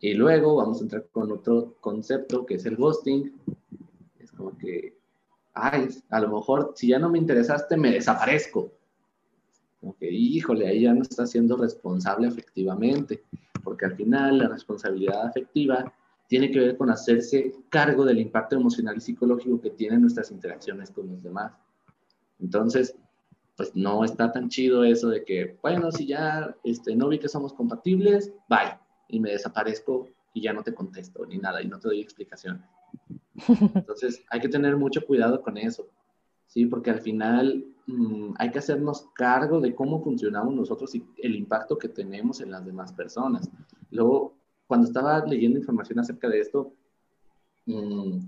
Y 0.00 0.14
luego 0.14 0.56
vamos 0.56 0.80
a 0.80 0.82
entrar 0.82 1.06
con 1.10 1.30
otro 1.32 1.76
concepto 1.80 2.44
que 2.44 2.54
es 2.54 2.66
el 2.66 2.76
ghosting. 2.76 3.32
Es 4.18 4.30
como 4.32 4.56
que, 4.58 4.96
ay, 5.54 5.88
a 6.10 6.20
lo 6.20 6.28
mejor 6.28 6.72
si 6.76 6.88
ya 6.88 6.98
no 6.98 7.08
me 7.08 7.18
interesaste, 7.18 7.76
me 7.76 7.92
desaparezco. 7.92 8.72
Como 9.80 9.96
que, 9.96 10.10
híjole, 10.10 10.66
ahí 10.66 10.82
ya 10.82 10.92
no 10.92 11.02
está 11.02 11.26
siendo 11.26 11.56
responsable 11.56 12.28
efectivamente 12.28 13.22
porque 13.66 13.84
al 13.84 13.96
final 13.96 14.38
la 14.38 14.48
responsabilidad 14.48 15.26
afectiva 15.26 15.92
tiene 16.28 16.52
que 16.52 16.60
ver 16.60 16.76
con 16.76 16.88
hacerse 16.88 17.52
cargo 17.68 18.04
del 18.04 18.20
impacto 18.20 18.54
emocional 18.54 18.96
y 18.96 19.00
psicológico 19.00 19.60
que 19.60 19.70
tienen 19.70 20.02
nuestras 20.02 20.30
interacciones 20.30 20.92
con 20.92 21.08
los 21.08 21.20
demás. 21.20 21.52
Entonces, 22.38 22.94
pues 23.56 23.74
no 23.74 24.04
está 24.04 24.30
tan 24.30 24.48
chido 24.48 24.84
eso 24.84 25.08
de 25.08 25.24
que, 25.24 25.58
bueno, 25.62 25.90
si 25.90 26.06
ya 26.06 26.54
este, 26.62 26.94
no 26.94 27.08
vi 27.08 27.18
que 27.18 27.28
somos 27.28 27.52
compatibles, 27.54 28.32
bye, 28.48 28.78
y 29.08 29.20
me 29.20 29.30
desaparezco 29.30 30.08
y 30.34 30.42
ya 30.42 30.52
no 30.52 30.62
te 30.62 30.74
contesto 30.74 31.24
ni 31.26 31.38
nada 31.38 31.62
y 31.62 31.68
no 31.68 31.78
te 31.78 31.88
doy 31.88 32.00
explicaciones. 32.00 32.62
Entonces, 33.48 34.22
hay 34.30 34.40
que 34.40 34.48
tener 34.48 34.76
mucho 34.76 35.04
cuidado 35.04 35.42
con 35.42 35.56
eso, 35.56 35.88
¿sí? 36.46 36.66
Porque 36.66 36.90
al 36.90 37.00
final 37.00 37.64
mm, 37.86 38.34
hay 38.38 38.50
que 38.50 38.58
hacernos 38.58 39.06
cargo 39.14 39.60
de 39.60 39.74
cómo 39.74 40.02
funcionamos 40.02 40.54
nosotros 40.54 40.94
y 40.94 41.04
el 41.18 41.36
impacto 41.36 41.78
que 41.78 41.88
tenemos 41.88 42.40
en 42.40 42.50
las 42.50 42.64
demás 42.64 42.92
personas. 42.92 43.48
Luego, 43.90 44.34
cuando 44.66 44.86
estaba 44.86 45.24
leyendo 45.24 45.58
información 45.58 46.00
acerca 46.00 46.28
de 46.28 46.40
esto, 46.40 46.72
mm, 47.66 48.18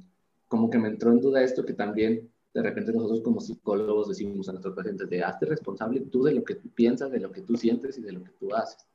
como 0.48 0.70
que 0.70 0.78
me 0.78 0.88
entró 0.88 1.12
en 1.12 1.20
duda 1.20 1.42
esto 1.42 1.64
que 1.64 1.74
también 1.74 2.30
de 2.54 2.62
repente 2.62 2.92
nosotros 2.92 3.20
como 3.20 3.40
psicólogos 3.40 4.08
decimos 4.08 4.48
a 4.48 4.52
nuestros 4.52 4.74
pacientes 4.74 5.08
de 5.10 5.22
hazte 5.22 5.46
responsable 5.46 6.00
tú 6.00 6.24
de 6.24 6.34
lo 6.34 6.42
que 6.42 6.54
tú 6.54 6.68
piensas, 6.70 7.10
de 7.10 7.20
lo 7.20 7.30
que 7.30 7.42
tú 7.42 7.56
sientes 7.56 7.98
y 7.98 8.02
de 8.02 8.12
lo 8.12 8.24
que 8.24 8.32
tú 8.32 8.54
haces. 8.54 8.86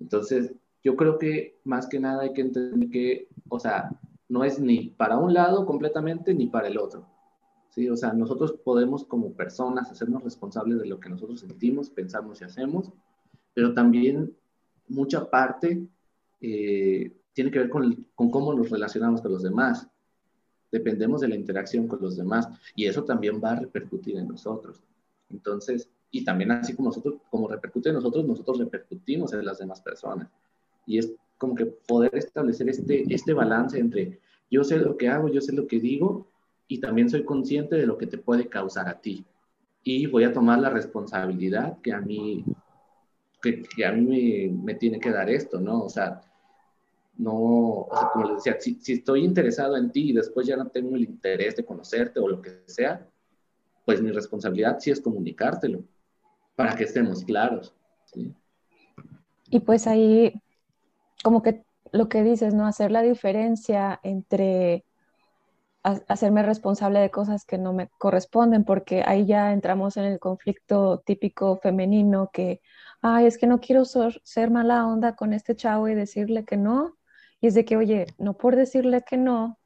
Entonces, 0.00 0.52
yo 0.82 0.96
creo 0.96 1.18
que 1.18 1.60
más 1.64 1.86
que 1.86 2.00
nada 2.00 2.22
hay 2.22 2.32
que 2.32 2.40
entender 2.42 2.90
que, 2.90 3.28
o 3.48 3.58
sea, 3.58 3.90
no 4.28 4.44
es 4.44 4.58
ni 4.58 4.90
para 4.90 5.18
un 5.18 5.34
lado 5.34 5.66
completamente 5.66 6.34
ni 6.34 6.46
para 6.46 6.68
el 6.68 6.78
otro. 6.78 7.06
¿sí? 7.70 7.88
O 7.88 7.96
sea, 7.96 8.12
nosotros 8.12 8.52
podemos 8.64 9.04
como 9.04 9.32
personas 9.32 9.90
hacernos 9.90 10.22
responsables 10.24 10.78
de 10.78 10.86
lo 10.86 11.00
que 11.00 11.08
nosotros 11.08 11.40
sentimos, 11.40 11.90
pensamos 11.90 12.40
y 12.40 12.44
hacemos, 12.44 12.92
pero 13.54 13.74
también 13.74 14.34
mucha 14.88 15.28
parte 15.28 15.86
eh, 16.40 17.12
tiene 17.32 17.50
que 17.50 17.58
ver 17.58 17.70
con, 17.70 18.06
con 18.14 18.30
cómo 18.30 18.54
nos 18.54 18.70
relacionamos 18.70 19.20
con 19.20 19.32
los 19.32 19.42
demás 19.42 19.88
dependemos 20.70 21.20
de 21.20 21.28
la 21.28 21.36
interacción 21.36 21.88
con 21.88 22.00
los 22.00 22.16
demás 22.16 22.48
y 22.74 22.86
eso 22.86 23.04
también 23.04 23.40
va 23.42 23.52
a 23.52 23.60
repercutir 23.60 24.16
en 24.16 24.28
nosotros. 24.28 24.82
Entonces, 25.28 25.88
y 26.10 26.24
también 26.24 26.50
así 26.52 26.74
como 26.74 26.88
nosotros, 26.88 27.16
como 27.30 27.48
repercute 27.48 27.88
en 27.88 27.96
nosotros, 27.96 28.24
nosotros 28.24 28.58
repercutimos 28.58 29.32
en 29.32 29.44
las 29.44 29.58
demás 29.58 29.80
personas. 29.80 30.28
Y 30.90 30.98
es 30.98 31.12
como 31.38 31.54
que 31.54 31.66
poder 31.66 32.10
establecer 32.14 32.68
este, 32.68 33.04
este 33.08 33.32
balance 33.32 33.78
entre 33.78 34.18
yo 34.50 34.64
sé 34.64 34.78
lo 34.78 34.96
que 34.96 35.08
hago, 35.08 35.28
yo 35.28 35.40
sé 35.40 35.52
lo 35.52 35.68
que 35.68 35.78
digo 35.78 36.26
y 36.66 36.80
también 36.80 37.08
soy 37.08 37.24
consciente 37.24 37.76
de 37.76 37.86
lo 37.86 37.96
que 37.96 38.08
te 38.08 38.18
puede 38.18 38.48
causar 38.48 38.88
a 38.88 39.00
ti. 39.00 39.24
Y 39.84 40.06
voy 40.06 40.24
a 40.24 40.32
tomar 40.32 40.58
la 40.58 40.70
responsabilidad 40.70 41.78
que 41.80 41.92
a 41.92 42.00
mí, 42.00 42.44
que, 43.40 43.62
que 43.62 43.86
a 43.86 43.92
mí 43.92 44.02
me, 44.02 44.62
me 44.64 44.74
tiene 44.74 44.98
que 44.98 45.10
dar 45.10 45.30
esto, 45.30 45.60
¿no? 45.60 45.84
O 45.84 45.88
sea, 45.88 46.20
no, 47.16 47.32
o 47.32 47.90
sea, 47.92 48.08
como 48.12 48.26
les 48.26 48.36
decía, 48.36 48.56
si, 48.58 48.74
si, 48.80 48.94
estoy 48.94 49.24
interesado 49.24 49.76
en 49.76 49.92
ti 49.92 50.10
y 50.10 50.12
después 50.12 50.46
ya 50.46 50.56
no 50.56 50.66
tengo 50.66 50.96
el 50.96 51.04
interés 51.04 51.54
de 51.54 51.64
conocerte 51.64 52.18
o 52.18 52.28
lo 52.28 52.42
que 52.42 52.62
sea, 52.66 53.06
pues 53.84 54.02
mi 54.02 54.10
responsabilidad 54.10 54.78
sí 54.80 54.90
es 54.90 55.00
comunicártelo 55.00 55.84
para 56.56 56.74
que 56.74 56.84
estemos 56.84 57.24
claros. 57.24 57.72
¿sí? 58.06 58.34
Y 59.50 59.60
pues 59.60 59.86
ahí, 59.86 60.32
como 61.22 61.42
que 61.42 61.64
lo 61.92 62.08
que 62.08 62.22
dices, 62.22 62.54
¿no? 62.54 62.66
Hacer 62.66 62.90
la 62.90 63.02
diferencia 63.02 64.00
entre 64.02 64.84
hacerme 65.82 66.42
responsable 66.42 67.00
de 67.00 67.10
cosas 67.10 67.44
que 67.44 67.56
no 67.58 67.72
me 67.72 67.88
corresponden, 67.98 68.64
porque 68.64 69.02
ahí 69.06 69.24
ya 69.26 69.52
entramos 69.52 69.96
en 69.96 70.04
el 70.04 70.18
conflicto 70.18 71.02
típico 71.06 71.56
femenino 71.56 72.30
que, 72.32 72.60
ay, 73.00 73.26
es 73.26 73.38
que 73.38 73.46
no 73.46 73.60
quiero 73.60 73.84
ser, 73.84 74.50
mala 74.50 74.86
onda 74.86 75.16
con 75.16 75.32
este 75.32 75.56
chavo 75.56 75.88
y 75.88 75.94
decirle 75.94 76.44
que 76.44 76.56
no, 76.56 76.98
y 77.40 77.46
es 77.46 77.54
de 77.54 77.64
que, 77.64 77.76
oye, 77.76 78.06
no 78.18 78.36
por 78.36 78.56
decirle 78.56 79.02
que 79.08 79.16
no, 79.16 79.58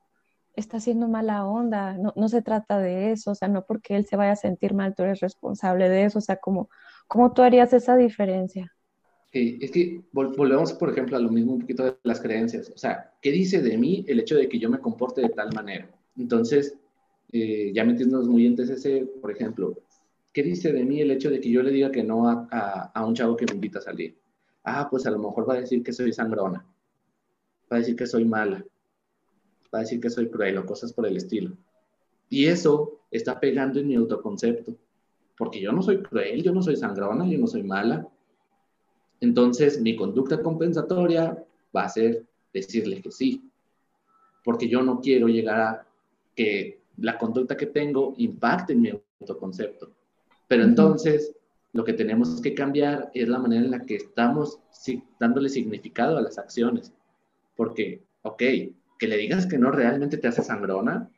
está 0.55 0.77
haciendo 0.77 1.09
mala 1.09 1.45
onda, 1.47 1.95
no, 1.99 2.13
no, 2.17 2.29
se 2.29 2.43
trata 2.43 2.79
de 2.79 3.13
eso, 3.13 3.33
o 3.33 3.35
sea, 3.35 3.49
no 3.49 3.65
porque 3.67 3.97
él 3.97 4.07
se 4.07 4.17
vaya 4.17 4.33
a 4.33 4.37
sentir 4.37 4.73
mal, 4.75 4.95
tú 4.95 5.03
eres 5.03 5.21
responsable 5.21 5.89
de 5.89 6.05
eso, 6.05 6.21
o 6.21 6.23
sea, 6.23 6.37
¿cómo, 6.37 6.69
cómo 7.09 7.33
tú 7.33 7.43
harías 7.43 7.73
esa 7.73 7.97
diferencia? 7.97 8.73
Es 9.35 9.71
que 9.71 10.03
volvemos, 10.13 10.73
por 10.75 10.91
ejemplo, 10.91 11.17
a 11.17 11.21
lo 11.21 11.31
mismo 11.31 11.55
un 11.55 11.61
poquito 11.61 11.85
de 11.85 11.97
las 12.05 12.21
creencias, 12.21 12.71
o 12.75 12.79
sea, 12.79 13.13
¿qué 13.21 13.33
dice 13.33 13.61
de 13.63 13.77
mí 13.77 14.05
el 14.07 14.21
hecho 14.21 14.37
de 14.37 14.49
que 14.49 14.59
yo 14.59 14.71
me 14.71 14.79
comporte 14.79 15.23
de 15.23 15.31
tal 15.31 15.53
manera? 15.53 15.91
Entonces, 16.17 16.77
eh, 17.33 17.73
ya 17.75 17.85
metiéndonos 17.85 18.29
muy 18.29 18.47
en 18.47 18.55
TCC, 18.55 19.21
por 19.21 19.33
ejemplo, 19.33 19.77
¿qué 20.33 20.43
dice 20.43 20.73
de 20.73 20.85
mí 20.85 21.01
el 21.01 21.11
hecho 21.11 21.31
de 21.31 21.41
que 21.41 21.51
yo 21.51 21.63
le 21.63 21.73
diga 21.73 21.91
que 21.91 22.05
no 22.05 22.29
a, 22.29 22.49
a, 22.51 22.93
a 22.95 23.07
un 23.07 23.15
chavo 23.15 23.37
que 23.37 23.47
me 23.47 23.55
invita 23.55 23.81
a 23.81 23.83
salir? 23.83 24.17
Ah, 24.63 24.89
pues 24.89 25.05
a 25.07 25.11
lo 25.11 25.19
mejor 25.19 25.49
va 25.49 25.55
a 25.55 25.61
decir 25.61 25.83
que 25.83 25.93
soy 25.93 26.13
sangrona 26.13 26.65
va 27.71 27.79
a 27.79 27.81
decir 27.81 27.97
que 27.97 28.07
soy 28.07 28.25
mala, 28.25 28.65
va 29.73 29.79
a 29.79 29.83
decir 29.83 30.01
que 30.01 30.11
soy 30.11 30.29
cruel 30.29 30.59
o 30.59 30.67
cosas 30.67 30.93
por 30.93 31.07
el 31.07 31.17
estilo. 31.17 31.57
Y 32.29 32.47
eso 32.47 33.01
está 33.11 33.39
pegando 33.41 33.81
en 33.81 33.89
mi 33.89 33.95
autoconcepto, 33.95 34.77
porque 35.37 35.61
yo 35.61 35.73
no 35.73 35.83
soy 35.83 36.03
cruel, 36.03 36.43
yo 36.43 36.53
no 36.53 36.63
soy 36.63 36.77
sangrona, 36.77 37.29
yo 37.29 37.39
no 37.39 37.47
soy 37.47 37.63
mala. 37.63 38.09
Entonces 39.25 39.81
mi 39.81 39.97
conducta 39.97 40.43
compensatoria 40.43 41.43
va 41.75 41.85
a 41.85 41.89
ser 41.89 42.25
decirle 42.53 43.01
que 43.01 43.11
sí, 43.11 43.51
porque 44.45 44.69
yo 44.69 44.83
no 44.83 45.01
quiero 45.01 45.29
llegar 45.29 45.61
a 45.61 45.87
que 46.37 46.79
la 46.99 47.17
conducta 47.17 47.57
que 47.57 47.67
tengo 47.67 48.15
impacte 48.19 48.75
en 48.75 48.83
mi 48.83 48.93
autoconcepto. 49.21 49.91
Pero 50.47 50.63
entonces 50.63 51.35
lo 51.73 51.85
que 51.85 51.95
tenemos 51.95 52.39
que 52.43 52.55
cambiar 52.55 53.11
es 53.15 53.27
la 53.29 53.39
manera 53.39 53.65
en 53.65 53.71
la 53.71 53.81
que 53.81 53.97
estamos 53.97 54.61
dándole 55.19 55.49
significado 55.49 56.19
a 56.19 56.23
las 56.23 56.37
acciones. 56.39 56.93
Porque, 57.57 58.03
ok, 58.23 58.43
que 58.99 59.09
le 59.09 59.17
digas 59.17 59.47
que 59.47 59.59
no 59.59 59.71
realmente 59.71 60.19
te 60.19 60.29
hace 60.29 60.43
sangrona, 60.43 61.11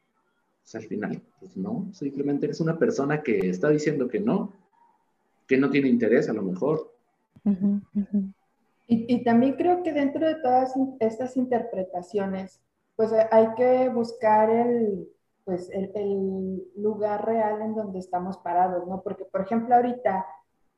pues 0.62 0.74
al 0.76 0.84
final, 0.84 1.20
pues 1.40 1.56
no, 1.56 1.88
simplemente 1.92 2.46
eres 2.46 2.60
una 2.60 2.78
persona 2.78 3.22
que 3.22 3.50
está 3.50 3.68
diciendo 3.68 4.08
que 4.08 4.20
no, 4.20 4.52
que 5.48 5.58
no 5.58 5.70
tiene 5.70 5.88
interés 5.88 6.28
a 6.28 6.32
lo 6.32 6.42
mejor. 6.42 6.95
Y, 8.88 9.14
y, 9.14 9.24
también 9.24 9.54
creo 9.54 9.82
que 9.82 9.92
dentro 9.92 10.26
de 10.26 10.36
todas 10.36 10.74
estas 11.00 11.36
interpretaciones, 11.36 12.60
pues 12.94 13.12
hay 13.30 13.54
que 13.54 13.88
buscar 13.88 14.48
el, 14.50 15.08
pues 15.44 15.68
el, 15.70 15.90
el, 15.94 16.62
lugar 16.76 17.24
real 17.24 17.62
en 17.62 17.74
donde 17.74 17.98
estamos 17.98 18.38
parados, 18.38 18.86
¿no? 18.86 19.02
Porque, 19.02 19.24
por 19.24 19.42
ejemplo, 19.42 19.74
ahorita, 19.74 20.26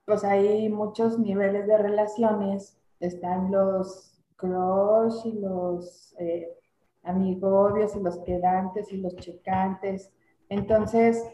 pues 0.05 0.25
hay 0.25 0.69
muchos 0.69 1.19
niveles 1.19 1.67
de 1.67 1.79
relaciones, 1.79 2.79
están 3.01 3.51
los 3.51 4.19
crush 4.37 5.27
y 5.27 5.33
los 5.33 6.15
eh, 6.19 6.49
amigobios 7.03 7.95
y 7.97 8.01
los 8.01 8.19
quedantes 8.19 8.93
y 8.93 8.99
los 8.99 9.15
checantes. 9.17 10.11
Entonces, 10.49 11.25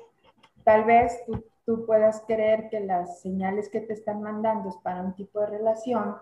tal 0.64 0.84
vez 0.84 1.22
tú, 1.26 1.44
tú, 1.64 1.86
puedas 1.86 2.22
creer 2.26 2.68
que 2.68 2.80
las 2.80 3.20
señales 3.20 3.68
que 3.68 3.80
te 3.80 3.92
están 3.92 4.22
mandando 4.22 4.68
es 4.68 4.76
para 4.78 5.02
un 5.02 5.14
tipo 5.14 5.40
de 5.40 5.46
relación 5.46 6.16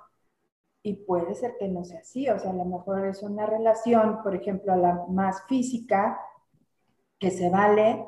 y 0.83 0.95
puede 1.05 1.35
ser 1.35 1.57
que 1.59 1.69
no 1.69 1.85
sea 1.85 2.01
así. 2.01 2.29
O 2.29 2.39
sea, 2.39 2.51
a 2.51 2.55
lo 2.55 2.65
mejor 2.65 3.07
es 3.07 3.23
una 3.23 3.47
relación, 3.47 4.23
por 4.23 4.35
ejemplo, 4.35 4.75
la 4.77 5.05
más 5.09 5.45
física, 5.47 6.21
que 7.19 7.31
se 7.31 7.51
vale, 7.51 8.05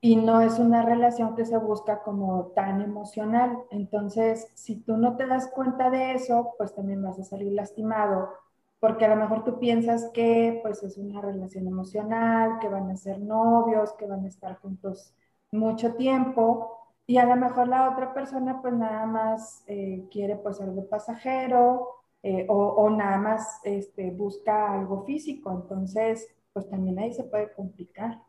y 0.00 0.16
no 0.16 0.40
es 0.40 0.58
una 0.58 0.82
relación 0.82 1.34
que 1.34 1.44
se 1.44 1.58
busca 1.58 2.02
como 2.02 2.52
tan 2.54 2.80
emocional. 2.80 3.58
Entonces, 3.70 4.48
si 4.54 4.76
tú 4.76 4.96
no 4.96 5.16
te 5.16 5.26
das 5.26 5.48
cuenta 5.48 5.90
de 5.90 6.12
eso, 6.12 6.54
pues 6.58 6.74
también 6.74 7.02
vas 7.02 7.18
a 7.18 7.24
salir 7.24 7.52
lastimado, 7.52 8.30
porque 8.78 9.04
a 9.04 9.08
lo 9.08 9.16
mejor 9.16 9.42
tú 9.44 9.58
piensas 9.58 10.10
que 10.12 10.60
pues 10.62 10.82
es 10.82 10.98
una 10.98 11.20
relación 11.20 11.66
emocional, 11.66 12.58
que 12.60 12.68
van 12.68 12.90
a 12.90 12.96
ser 12.96 13.20
novios, 13.20 13.94
que 13.94 14.06
van 14.06 14.24
a 14.24 14.28
estar 14.28 14.56
juntos 14.60 15.12
mucho 15.52 15.94
tiempo, 15.94 16.72
y 17.06 17.18
a 17.18 17.26
lo 17.26 17.36
mejor 17.36 17.68
la 17.68 17.90
otra 17.90 18.12
persona 18.14 18.60
pues 18.62 18.74
nada 18.74 19.06
más 19.06 19.62
eh, 19.68 20.04
quiere 20.10 20.36
pues 20.36 20.60
algo 20.60 20.88
pasajero 20.88 21.88
eh, 22.22 22.46
o, 22.48 22.56
o, 22.56 22.90
nada 22.90 23.18
más 23.18 23.60
este, 23.64 24.10
busca 24.10 24.72
algo 24.72 25.04
físico, 25.04 25.52
entonces 25.52 26.26
pues 26.52 26.68
también 26.68 26.98
ahí 26.98 27.12
se 27.12 27.24
puede 27.24 27.52
complicar. 27.52 28.20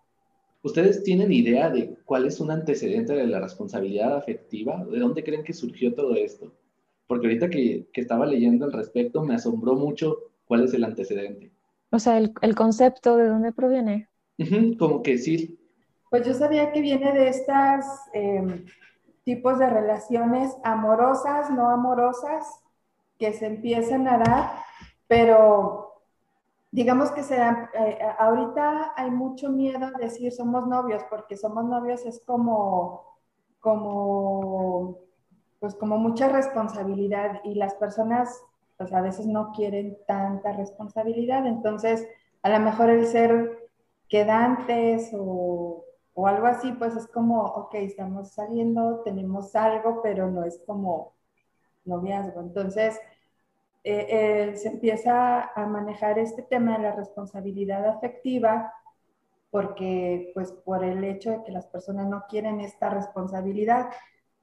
¿Ustedes 0.62 1.02
tienen 1.04 1.32
idea 1.32 1.70
de 1.72 1.98
cuál 2.06 2.26
es 2.28 2.40
un 2.40 2.52
antecedente 2.52 3.14
de 3.14 3.26
la 3.26 3.40
responsabilidad 3.40 4.16
afectiva? 4.16 4.86
¿De 4.86 5.00
dónde 5.00 5.24
creen 5.24 5.44
que 5.44 5.54
surgió 5.54 5.96
todo 5.96 6.14
esto? 6.16 6.54
Porque 7.08 7.28
ahorita 7.28 7.50
que, 7.50 7.88
que 7.92 8.02
estaba 8.02 8.26
leyendo 8.28 8.66
al 8.66 8.74
respecto 8.74 9.24
me 9.24 9.34
asombró 9.36 9.76
mucho 9.76 10.18
cuál 10.46 10.64
es 10.66 10.74
el 10.74 10.84
antecedente. 10.84 11.52
O 11.92 12.00
sea, 12.00 12.18
el, 12.18 12.34
el 12.42 12.56
concepto 12.56 13.18
de 13.18 13.28
dónde 13.28 13.52
proviene. 13.52 14.08
Uh 14.40 14.44
-huh, 14.46 14.78
como 14.78 15.02
que 15.04 15.18
sí. 15.18 15.57
Pues 16.10 16.26
yo 16.26 16.34
sabía 16.34 16.72
que 16.72 16.82
viene 16.82 17.12
de 17.12 17.28
estas 17.30 17.86
eh, 18.14 18.66
tipos 19.24 19.60
de 19.60 19.70
relaciones 19.70 20.56
amorosas, 20.64 21.50
no 21.50 21.70
amorosas, 21.70 22.64
que 23.20 23.34
se 23.34 23.48
empiezan 23.48 24.08
a 24.08 24.18
dar, 24.18 24.52
pero 25.08 26.04
digamos 26.72 27.12
que 27.12 27.24
se 27.24 27.38
dan, 27.38 27.70
eh, 27.74 28.00
ahorita 28.20 28.94
hay 28.96 29.12
mucho 29.12 29.50
miedo 29.50 29.88
a 29.88 29.98
decir 29.98 30.32
somos 30.32 30.68
novios, 30.68 31.04
porque 31.10 31.36
somos 31.36 31.66
novios 31.66 32.06
es 32.06 32.22
como, 32.26 33.18
como, 33.60 35.00
pues 35.60 35.76
como 35.76 35.98
mucha 35.98 36.30
responsabilidad 36.30 37.42
y 37.44 37.56
las 37.56 37.74
personas 37.76 38.42
pues 38.78 38.94
a 38.94 39.02
veces 39.02 39.26
no 39.26 39.52
quieren 39.54 39.98
tanta 40.08 40.54
responsabilidad, 40.54 41.48
entonces 41.48 42.08
a 42.44 42.50
lo 42.50 42.60
mejor 42.60 42.92
el 42.92 43.08
ser 43.08 43.70
quedantes 44.08 45.10
o, 45.14 45.87
o 46.20 46.26
algo 46.26 46.48
así, 46.48 46.72
pues 46.72 46.96
es 46.96 47.06
como, 47.08 47.44
ok, 47.44 47.76
estamos 47.76 48.32
saliendo, 48.32 49.02
tenemos 49.06 49.56
algo, 49.56 50.02
pero 50.02 50.32
no 50.32 50.44
es 50.44 50.60
como 50.66 51.14
noviazgo. 51.86 52.42
Entonces, 52.42 53.00
eh, 53.84 54.08
eh, 54.10 54.56
se 54.58 54.70
empieza 54.70 55.44
a 55.44 55.68
manejar 55.68 56.18
este 56.18 56.42
tema 56.42 56.76
de 56.76 56.84
la 56.86 56.96
responsabilidad 56.96 57.86
afectiva 57.88 58.74
porque, 59.52 60.32
pues, 60.34 60.52
por 60.52 60.84
el 60.84 61.04
hecho 61.04 61.30
de 61.30 61.44
que 61.44 61.52
las 61.52 61.68
personas 61.68 62.08
no 62.08 62.24
quieren 62.28 62.62
esta 62.62 62.90
responsabilidad 62.90 63.92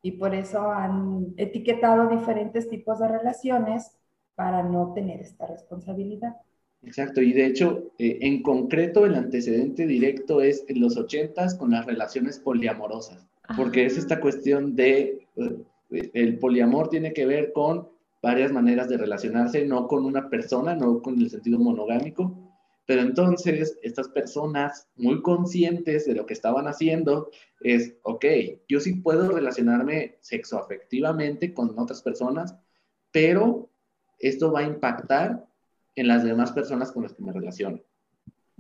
y 0.00 0.12
por 0.12 0.32
eso 0.32 0.70
han 0.70 1.34
etiquetado 1.38 2.06
diferentes 2.06 2.68
tipos 2.68 3.00
de 3.00 3.08
relaciones 3.08 3.98
para 4.36 4.62
no 4.62 4.92
tener 4.92 5.20
esta 5.20 5.46
responsabilidad. 5.46 6.36
Exacto, 6.86 7.22
y 7.22 7.32
de 7.32 7.46
hecho, 7.46 7.90
eh, 7.98 8.18
en 8.20 8.42
concreto, 8.42 9.06
el 9.06 9.14
antecedente 9.14 9.86
directo 9.86 10.40
es 10.40 10.64
en 10.68 10.80
los 10.80 10.96
ochentas 10.96 11.54
con 11.54 11.70
las 11.70 11.86
relaciones 11.86 12.38
poliamorosas, 12.38 13.26
porque 13.56 13.86
es 13.86 13.96
esta 13.96 14.20
cuestión 14.20 14.76
de, 14.76 15.26
eh, 15.36 16.10
el 16.12 16.38
poliamor 16.38 16.88
tiene 16.88 17.12
que 17.12 17.26
ver 17.26 17.52
con 17.52 17.88
varias 18.22 18.52
maneras 18.52 18.88
de 18.88 18.96
relacionarse, 18.96 19.64
no 19.66 19.86
con 19.88 20.04
una 20.04 20.28
persona, 20.28 20.74
no 20.74 21.02
con 21.02 21.20
el 21.20 21.30
sentido 21.30 21.58
monogámico, 21.58 22.44
pero 22.86 23.00
entonces 23.00 23.78
estas 23.82 24.08
personas 24.08 24.88
muy 24.96 25.22
conscientes 25.22 26.06
de 26.06 26.14
lo 26.14 26.26
que 26.26 26.34
estaban 26.34 26.66
haciendo 26.66 27.30
es, 27.60 27.94
ok, 28.02 28.24
yo 28.68 28.80
sí 28.80 28.94
puedo 28.96 29.30
relacionarme 29.30 30.16
sexoafectivamente 30.20 31.54
con 31.54 31.78
otras 31.78 32.02
personas, 32.02 32.54
pero 33.10 33.70
esto 34.18 34.52
va 34.52 34.60
a 34.60 34.64
impactar 34.64 35.46
en 35.96 36.08
las 36.08 36.24
demás 36.24 36.52
personas 36.52 36.92
con 36.92 37.04
las 37.04 37.14
que 37.14 37.22
me 37.22 37.32
relaciono. 37.32 37.80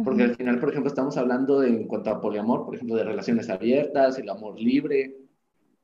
Porque 0.02 0.24
al 0.24 0.34
final, 0.34 0.58
por 0.58 0.70
ejemplo, 0.70 0.88
estamos 0.88 1.16
hablando 1.16 1.60
de, 1.60 1.68
en 1.68 1.86
cuanto 1.86 2.10
a 2.10 2.20
poliamor, 2.20 2.64
por 2.64 2.74
ejemplo, 2.74 2.96
de 2.96 3.04
relaciones 3.04 3.48
abiertas, 3.48 4.18
el 4.18 4.28
amor 4.28 4.58
libre. 4.58 5.16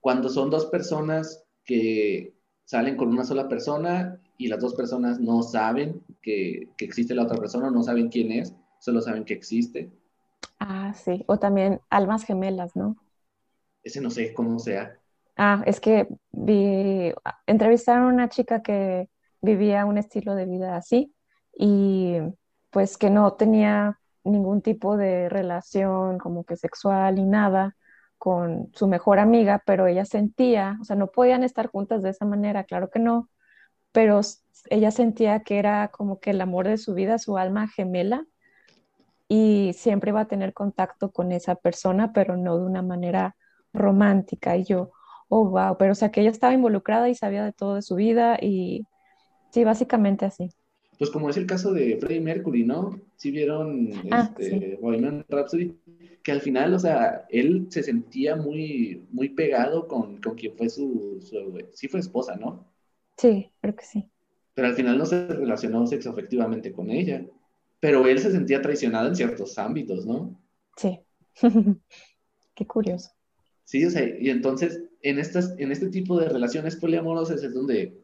Cuando 0.01 0.29
son 0.29 0.51
dos 0.51 0.67
personas 0.67 1.45
que 1.65 2.35
salen 2.65 2.97
con 2.97 3.09
una 3.09 3.25
sola 3.25 3.49
persona 3.49 4.21
y 4.37 4.49
las 4.49 4.61
dos 4.61 4.75
personas 4.75 5.21
no 5.21 5.43
saben 5.43 6.03
que, 6.23 6.71
que 6.77 6.85
existe 6.85 7.15
la 7.15 7.23
otra 7.23 7.39
persona, 7.39 7.71
no 7.71 7.85
saben 7.85 8.09
quién 8.09 8.33
es, 8.33 8.53
solo 8.81 9.01
saben 9.01 9.25
que 9.25 9.35
existe. 9.35 9.93
Ah, 10.59 10.93
sí. 10.93 11.23
O 11.27 11.39
también 11.39 11.81
almas 11.89 12.25
gemelas, 12.25 12.75
¿no? 12.75 12.97
Ese 13.85 14.01
no 14.01 14.11
sé 14.11 14.35
cómo 14.35 14.59
sea. 14.59 14.99
Ah, 15.37 15.63
es 15.67 15.81
que 15.81 16.09
vi, 16.33 17.13
entrevistaron 17.47 18.05
a 18.05 18.13
una 18.13 18.29
chica 18.29 18.61
que 18.61 19.09
vivía 19.41 19.87
un 19.87 19.99
estilo 19.99 20.35
de 20.35 20.47
vida 20.47 20.77
así 20.77 21.15
y 21.63 22.17
pues 22.71 22.97
que 22.97 23.11
no 23.11 23.35
tenía 23.35 24.01
ningún 24.25 24.63
tipo 24.63 24.97
de 24.97 25.29
relación 25.29 26.19
como 26.19 26.45
que 26.45 26.57
sexual 26.57 27.17
ni 27.17 27.25
nada 27.25 27.77
con 28.19 28.71
su 28.75 28.89
mejor 28.89 29.19
amiga, 29.19 29.63
pero 29.67 29.87
ella 29.87 30.07
sentía, 30.07 30.79
o 30.81 30.85
sea, 30.85 30.97
no 30.97 31.09
podían 31.09 31.45
estar 31.45 31.67
juntas 31.69 32.03
de 32.03 32.11
esa 32.11 32.25
manera, 32.25 32.65
claro 32.65 32.91
que 32.91 32.99
no, 32.99 33.29
pero 33.93 34.21
ella 34.71 34.91
sentía 34.91 35.41
que 35.41 35.59
era 35.59 35.89
como 35.89 36.19
que 36.21 36.31
el 36.31 36.41
amor 36.41 36.67
de 36.67 36.79
su 36.79 36.95
vida, 36.95 37.19
su 37.19 37.37
alma 37.39 37.69
gemela, 37.69 38.25
y 39.29 39.73
siempre 39.75 40.11
iba 40.11 40.23
a 40.23 40.29
tener 40.29 40.55
contacto 40.55 41.13
con 41.13 41.33
esa 41.33 41.57
persona, 41.57 42.13
pero 42.13 42.37
no 42.37 42.59
de 42.59 42.65
una 42.67 42.83
manera 42.83 43.37
romántica. 43.73 44.57
Y 44.57 44.65
yo, 44.65 44.93
oh, 45.29 45.49
wow, 45.49 45.77
pero 45.79 45.93
o 45.93 45.95
sea, 45.95 46.11
que 46.11 46.23
ella 46.23 46.31
estaba 46.31 46.55
involucrada 46.55 47.09
y 47.09 47.15
sabía 47.15 47.45
de 47.45 47.53
todo 47.53 47.77
de 47.77 47.83
su 47.83 47.97
vida 47.97 48.39
y 48.41 48.87
sí, 49.51 49.65
básicamente 49.65 50.27
así 50.27 50.51
pues 51.01 51.09
como 51.09 51.31
es 51.31 51.39
el 51.39 51.47
caso 51.47 51.73
de 51.73 51.97
Freddie 51.97 52.21
Mercury, 52.21 52.63
¿no? 52.63 53.01
Si 53.17 53.31
vieron 53.31 53.91
ah, 54.11 54.31
este, 54.39 54.77
Bohemian 54.83 55.25
Rhapsody, 55.31 55.75
que 56.23 56.31
al 56.31 56.43
final, 56.43 56.75
o 56.75 56.79
sea, 56.79 57.25
él 57.31 57.69
se 57.71 57.83
sentía 57.83 58.37
muy, 58.37 59.07
muy 59.11 59.31
pegado 59.31 59.89
con, 59.89 60.21
con 60.21 60.35
quien 60.35 60.55
fue 60.59 60.69
su, 60.69 61.19
sí 61.73 61.89
fue 61.89 62.01
esposa, 62.01 62.37
¿no? 62.37 62.67
Sí, 63.17 63.51
creo 63.63 63.75
que 63.75 63.85
sí. 63.87 64.11
Pero 64.53 64.69
al 64.69 64.75
final 64.75 64.99
no 64.99 65.07
se 65.07 65.27
relacionó 65.27 65.87
sexoafectivamente 65.87 66.71
con 66.71 66.91
ella. 66.91 67.25
Pero 67.81 68.07
él 68.07 68.19
se 68.19 68.31
sentía 68.31 68.61
traicionado 68.61 69.09
en 69.09 69.17
ciertos 69.17 69.57
ámbitos, 69.57 70.05
¿no? 70.05 70.39
Sí. 70.77 71.01
Qué 72.55 72.67
curioso. 72.67 73.09
Sí, 73.65 73.83
o 73.87 73.91
sea, 73.91 74.07
y 74.07 74.29
entonces 74.29 74.83
en, 75.01 75.19
estas, 75.19 75.55
en 75.57 75.73
este 75.73 75.89
tipo 75.89 76.21
de 76.21 76.29
relaciones 76.29 76.77
poliamorosas 76.77 77.43
es 77.43 77.55
donde 77.55 77.99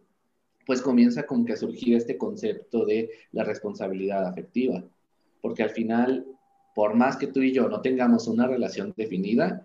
pues 0.66 0.82
comienza 0.82 1.24
como 1.24 1.44
que 1.44 1.52
a 1.52 1.56
surgir 1.56 1.96
este 1.96 2.18
concepto 2.18 2.84
de 2.84 3.10
la 3.32 3.44
responsabilidad 3.44 4.26
afectiva. 4.26 4.84
Porque 5.40 5.62
al 5.62 5.70
final, 5.70 6.26
por 6.74 6.94
más 6.94 7.16
que 7.16 7.28
tú 7.28 7.40
y 7.40 7.52
yo 7.52 7.68
no 7.68 7.80
tengamos 7.80 8.26
una 8.26 8.48
relación 8.48 8.92
definida, 8.96 9.64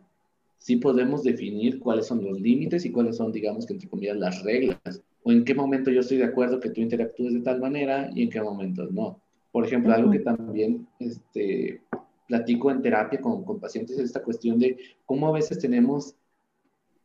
sí 0.60 0.76
podemos 0.76 1.24
definir 1.24 1.80
cuáles 1.80 2.06
son 2.06 2.24
los 2.24 2.40
límites 2.40 2.86
y 2.86 2.92
cuáles 2.92 3.18
son, 3.18 3.32
digamos 3.32 3.66
que 3.66 3.74
entre 3.74 3.90
comillas, 3.90 4.18
las 4.18 4.44
reglas. 4.44 5.02
O 5.24 5.32
en 5.32 5.44
qué 5.44 5.56
momento 5.56 5.90
yo 5.90 6.02
estoy 6.02 6.18
de 6.18 6.26
acuerdo 6.26 6.60
que 6.60 6.70
tú 6.70 6.82
interactúes 6.82 7.34
de 7.34 7.42
tal 7.42 7.60
manera 7.60 8.12
y 8.14 8.24
en 8.24 8.30
qué 8.30 8.42
momento 8.42 8.88
no. 8.92 9.20
Por 9.52 9.66
ejemplo, 9.66 9.92
algo 9.92 10.12
que 10.12 10.20
también 10.20 10.88
este, 11.00 11.82
platico 12.28 12.70
en 12.70 12.82
terapia 12.84 13.20
con, 13.20 13.44
con 13.44 13.60
pacientes 13.60 13.98
es 13.98 14.06
esta 14.06 14.24
cuestión 14.24 14.60
de 14.60 14.78
cómo 15.06 15.28
a 15.28 15.32
veces 15.32 15.58
tenemos 15.58 16.16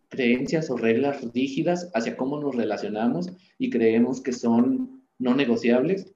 creencias 0.08 0.70
o 0.70 0.76
reglas 0.76 1.22
rígidas 1.32 1.90
hacia 1.94 2.16
cómo 2.16 2.40
nos 2.40 2.54
relacionamos 2.54 3.30
y 3.58 3.70
creemos 3.70 4.20
que 4.20 4.32
son 4.32 5.02
no 5.18 5.34
negociables, 5.34 6.12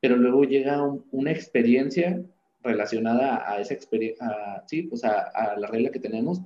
pero 0.00 0.16
luego 0.16 0.44
llega 0.44 0.82
una 1.10 1.32
experiencia 1.32 2.22
relacionada 2.62 3.48
a 3.50 3.60
esa 3.60 3.74
experiencia, 3.74 4.64
sí, 4.66 4.82
pues 4.82 5.04
a, 5.04 5.56
la 5.56 5.68
regla 5.68 5.90
que 5.90 6.00
tenemos 6.00 6.40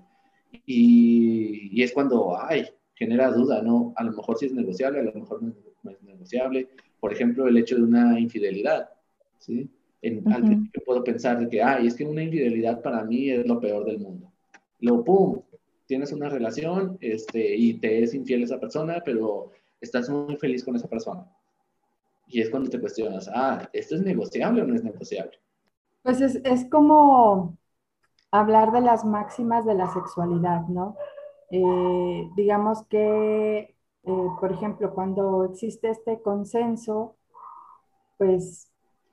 y, 0.66 1.70
y, 1.72 1.82
es 1.82 1.92
cuando, 1.92 2.36
ay, 2.40 2.66
genera 2.94 3.30
duda, 3.30 3.62
¿no? 3.62 3.92
A 3.96 4.04
lo 4.04 4.12
mejor 4.12 4.36
sí 4.38 4.46
es 4.46 4.52
negociable, 4.52 5.00
a 5.00 5.04
lo 5.04 5.12
mejor 5.12 5.42
no, 5.42 5.54
es 5.90 6.02
negociable. 6.02 6.68
Por 7.00 7.12
ejemplo, 7.12 7.48
el 7.48 7.56
hecho 7.56 7.76
de 7.76 7.82
una 7.82 8.20
infidelidad, 8.20 8.90
¿sí? 9.38 9.70
En, 10.02 10.22
Al 10.32 10.44
principio 10.44 10.82
puedo 10.84 11.04
pensar 11.04 11.38
de 11.38 11.48
que, 11.48 11.62
ay, 11.62 11.86
es 11.86 11.94
que 11.94 12.04
una 12.04 12.22
infidelidad 12.22 12.82
para 12.82 13.04
mí 13.04 13.30
es 13.30 13.46
lo 13.46 13.60
peor 13.60 13.84
del 13.84 14.00
mundo. 14.00 14.32
Luego, 14.80 15.04
pum, 15.04 15.42
tienes 15.90 16.12
una 16.12 16.28
relación 16.28 16.96
este, 17.00 17.56
y 17.56 17.74
te 17.74 18.04
es 18.04 18.14
infiel 18.14 18.44
esa 18.44 18.60
persona, 18.60 19.02
pero 19.04 19.50
estás 19.80 20.08
muy 20.08 20.36
feliz 20.36 20.64
con 20.64 20.76
esa 20.76 20.86
persona. 20.86 21.26
Y 22.28 22.40
es 22.40 22.48
cuando 22.48 22.70
te 22.70 22.78
cuestionas, 22.78 23.28
ah, 23.34 23.68
¿esto 23.72 23.96
es 23.96 24.02
negociable 24.02 24.62
o 24.62 24.66
no 24.66 24.76
es 24.76 24.84
negociable? 24.84 25.40
Pues 26.04 26.20
es, 26.20 26.36
es 26.44 26.64
como 26.70 27.58
hablar 28.30 28.70
de 28.70 28.82
las 28.82 29.04
máximas 29.04 29.66
de 29.66 29.74
la 29.74 29.92
sexualidad, 29.92 30.68
¿no? 30.68 30.94
Eh, 31.50 32.30
digamos 32.36 32.86
que, 32.86 33.74
eh, 34.04 34.28
por 34.40 34.52
ejemplo, 34.52 34.94
cuando 34.94 35.42
existe 35.42 35.90
este 35.90 36.22
consenso, 36.22 37.16
pues, 38.16 38.70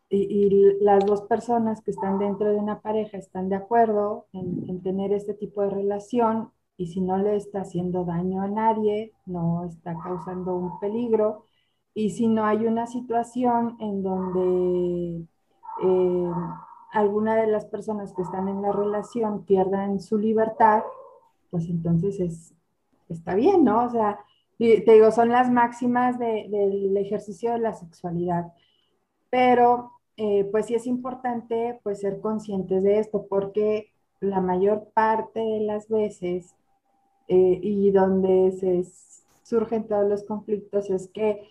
y, 0.09 0.77
las 0.79 1.03
dos 1.07 1.23
personas 1.23 1.81
que 1.81 1.89
están 1.89 2.19
dentro 2.19 2.51
de 2.51 2.57
una 2.57 2.81
pareja 2.81 3.17
están 3.17 3.49
de 3.49 3.55
acuerdo 3.55 4.27
en 4.31 4.83
tener 4.83 5.11
este 5.11 5.33
tipo 5.33 5.63
de 5.63 5.71
relación, 5.71 6.51
y 6.77 6.87
si 6.87 7.01
no 7.01 7.17
le 7.17 7.35
está 7.35 7.61
haciendo 7.61 8.05
daño 8.05 8.41
a 8.41 8.47
nadie, 8.47 9.13
no 9.25 9.65
está 9.65 9.95
causando 10.03 10.55
un 10.55 10.79
peligro, 10.79 11.45
y 11.93 12.11
si 12.11 12.27
no 12.27 12.45
hay 12.45 12.67
una 12.67 12.85
situación 12.85 13.75
en 13.79 14.03
donde 14.03 15.25
eh, 15.83 16.31
alguna 16.91 17.35
de 17.35 17.47
las 17.47 17.65
personas 17.65 18.13
que 18.13 18.21
están 18.21 18.47
en 18.47 18.61
la 18.61 18.71
relación 18.71 19.43
pierdan 19.45 19.99
su 19.99 20.17
libertad, 20.17 20.83
pues 21.49 21.67
entonces 21.69 22.19
es, 22.19 22.53
está 23.09 23.33
bien, 23.35 23.63
¿no? 23.63 23.85
O 23.85 23.89
sea, 23.89 24.19
te 24.57 24.91
digo, 24.91 25.11
son 25.11 25.29
las 25.29 25.49
máximas 25.51 26.17
del 26.19 26.95
ejercicio 26.97 27.53
de 27.53 27.59
la 27.59 27.73
sexualidad. 27.73 28.53
Pero, 29.29 29.91
eh, 30.17 30.45
pues 30.51 30.67
sí 30.67 30.75
es 30.75 30.87
importante, 30.87 31.79
pues, 31.83 32.01
ser 32.01 32.19
conscientes 32.19 32.83
de 32.83 32.99
esto, 32.99 33.27
porque 33.27 33.91
la 34.19 34.41
mayor 34.41 34.89
parte 34.93 35.39
de 35.39 35.59
las 35.61 35.87
veces 35.89 36.55
eh, 37.27 37.59
y 37.61 37.91
donde 37.91 38.51
se 38.53 38.85
surgen 39.43 39.87
todos 39.87 40.07
los 40.09 40.23
conflictos 40.23 40.89
es 40.89 41.09
que 41.09 41.41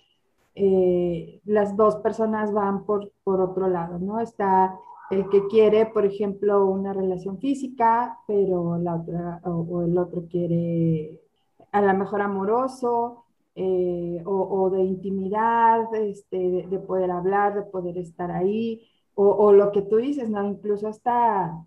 eh, 0.54 1.40
las 1.44 1.76
dos 1.76 1.96
personas 1.96 2.52
van 2.52 2.84
por, 2.84 3.12
por 3.24 3.40
otro 3.40 3.68
lado, 3.68 3.98
¿no? 3.98 4.20
Está 4.20 4.78
el 5.10 5.28
que 5.28 5.46
quiere, 5.48 5.86
por 5.86 6.06
ejemplo, 6.06 6.66
una 6.66 6.92
relación 6.92 7.38
física, 7.38 8.18
pero 8.26 8.78
la 8.78 8.96
otra, 8.96 9.40
o, 9.44 9.82
el 9.82 9.96
otro 9.98 10.26
quiere 10.28 11.20
a 11.72 11.80
lo 11.82 11.94
mejor 11.94 12.22
amoroso, 12.22 13.24
eh, 13.54 14.22
o, 14.24 14.32
o, 14.32 14.70
de 14.70 14.82
intimidad, 14.82 15.94
este, 15.94 16.38
de, 16.38 16.66
de, 16.66 16.78
poder 16.78 17.10
hablar, 17.10 17.54
de 17.54 17.62
poder 17.62 17.98
estar 17.98 18.30
ahí, 18.30 18.82
o, 19.14 19.28
o, 19.28 19.52
lo 19.52 19.72
que 19.72 19.82
tú 19.82 19.96
dices, 19.96 20.28
¿no? 20.30 20.44
Incluso 20.44 20.88
hasta 20.88 21.66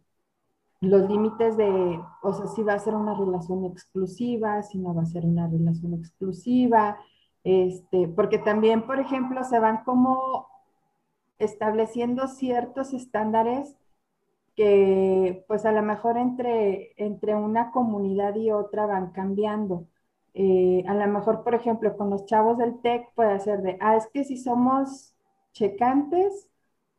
los 0.82 1.10
límites 1.10 1.58
de, 1.58 2.00
o 2.22 2.34
sea, 2.34 2.48
si 2.48 2.64
va 2.64 2.74
a 2.74 2.80
ser 2.80 2.96
una 2.96 3.14
relación 3.14 3.66
exclusiva, 3.66 4.62
si 4.64 4.80
no 4.80 4.94
va 4.94 5.04
a 5.04 5.06
ser 5.06 5.26
una 5.26 5.48
relación 5.48 5.94
exclusiva, 5.94 6.98
este, 7.44 8.08
porque 8.08 8.40
también, 8.40 8.86
por 8.86 9.00
ejemplo, 9.00 9.44
se 9.44 9.60
van 9.60 9.84
como 9.84 10.48
estableciendo 11.38 12.28
ciertos 12.28 12.94
estándares 12.94 13.76
que 14.56 15.46
pues 15.48 15.66
a 15.66 15.72
lo 15.72 15.82
mejor 15.82 16.18
entre, 16.18 16.92
entre 16.98 17.34
una 17.34 17.72
comunidad 17.72 18.36
y 18.36 18.52
otra 18.52 18.86
van 18.86 19.12
cambiando. 19.12 19.88
Eh, 20.34 20.84
a 20.86 20.94
lo 20.96 21.08
mejor, 21.08 21.46
por 21.46 21.56
ejemplo, 21.56 21.96
con 21.96 22.10
los 22.10 22.26
chavos 22.26 22.58
del 22.58 22.82
TEC 22.82 23.14
puede 23.16 23.40
ser 23.40 23.62
de, 23.62 23.78
ah, 23.80 23.96
es 23.96 24.08
que 24.08 24.26
si 24.26 24.36
somos 24.38 25.16
checantes, 25.54 26.49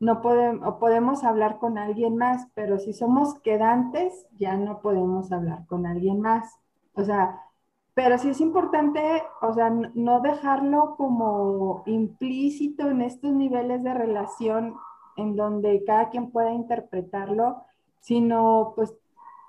no 0.01 0.21
podemos, 0.21 0.75
podemos 0.79 1.23
hablar 1.23 1.59
con 1.59 1.77
alguien 1.77 2.17
más, 2.17 2.47
pero 2.55 2.79
si 2.79 2.91
somos 2.91 3.39
quedantes, 3.41 4.25
ya 4.37 4.57
no 4.57 4.81
podemos 4.81 5.31
hablar 5.31 5.65
con 5.67 5.85
alguien 5.85 6.19
más. 6.21 6.57
O 6.95 7.03
sea, 7.03 7.39
pero 7.93 8.17
sí 8.17 8.29
es 8.29 8.41
importante, 8.41 9.21
o 9.41 9.53
sea, 9.53 9.69
no 9.69 10.21
dejarlo 10.21 10.95
como 10.97 11.83
implícito 11.85 12.89
en 12.89 13.03
estos 13.03 13.31
niveles 13.33 13.83
de 13.83 13.93
relación 13.93 14.75
en 15.17 15.35
donde 15.35 15.83
cada 15.85 16.09
quien 16.09 16.31
pueda 16.31 16.51
interpretarlo, 16.51 17.63
sino 17.99 18.73
pues 18.75 18.95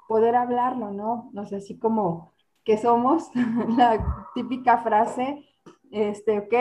poder 0.06 0.36
hablarlo, 0.36 0.90
¿no? 0.90 1.30
No 1.32 1.46
sé, 1.46 1.56
así 1.56 1.78
como 1.78 2.32
que 2.62 2.76
somos 2.76 3.30
la 3.78 4.26
típica 4.34 4.78
frase, 4.78 5.46
este, 5.92 6.38
ok, 6.38 6.54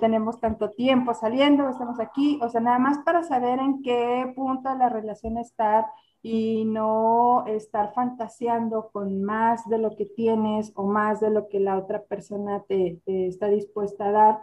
tenemos 0.00 0.40
tanto 0.40 0.70
tiempo 0.70 1.12
saliendo, 1.14 1.68
estamos 1.68 2.00
aquí, 2.00 2.38
o 2.42 2.48
sea, 2.48 2.60
nada 2.60 2.78
más 2.78 2.98
para 3.00 3.22
saber 3.24 3.58
en 3.58 3.82
qué 3.82 4.32
punto 4.36 4.74
la 4.74 4.88
relación 4.88 5.36
estar 5.38 5.86
y 6.22 6.64
no 6.64 7.44
estar 7.46 7.92
fantaseando 7.94 8.90
con 8.92 9.22
más 9.22 9.68
de 9.68 9.78
lo 9.78 9.96
que 9.96 10.06
tienes 10.06 10.72
o 10.76 10.84
más 10.86 11.20
de 11.20 11.30
lo 11.30 11.48
que 11.48 11.60
la 11.60 11.76
otra 11.78 12.04
persona 12.04 12.64
te 12.68 13.00
está 13.06 13.48
dispuesta 13.48 14.08
a 14.08 14.12
dar. 14.12 14.40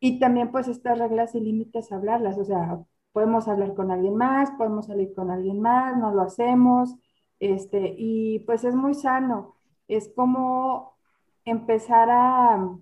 Y 0.00 0.18
también 0.18 0.50
pues 0.52 0.68
estas 0.68 0.98
reglas 0.98 1.34
y 1.34 1.40
límites 1.40 1.92
hablarlas, 1.92 2.38
o 2.38 2.44
sea, 2.44 2.80
podemos 3.12 3.48
hablar 3.48 3.74
con 3.74 3.90
alguien 3.90 4.16
más, 4.16 4.50
podemos 4.52 4.86
salir 4.86 5.14
con 5.14 5.30
alguien 5.30 5.60
más, 5.60 5.96
no 5.96 6.12
lo 6.12 6.22
hacemos, 6.22 6.96
este, 7.38 7.94
y 7.96 8.40
pues 8.40 8.64
es 8.64 8.74
muy 8.74 8.94
sano, 8.94 9.56
es 9.88 10.08
como 10.14 10.96
empezar 11.44 12.08
a, 12.10 12.76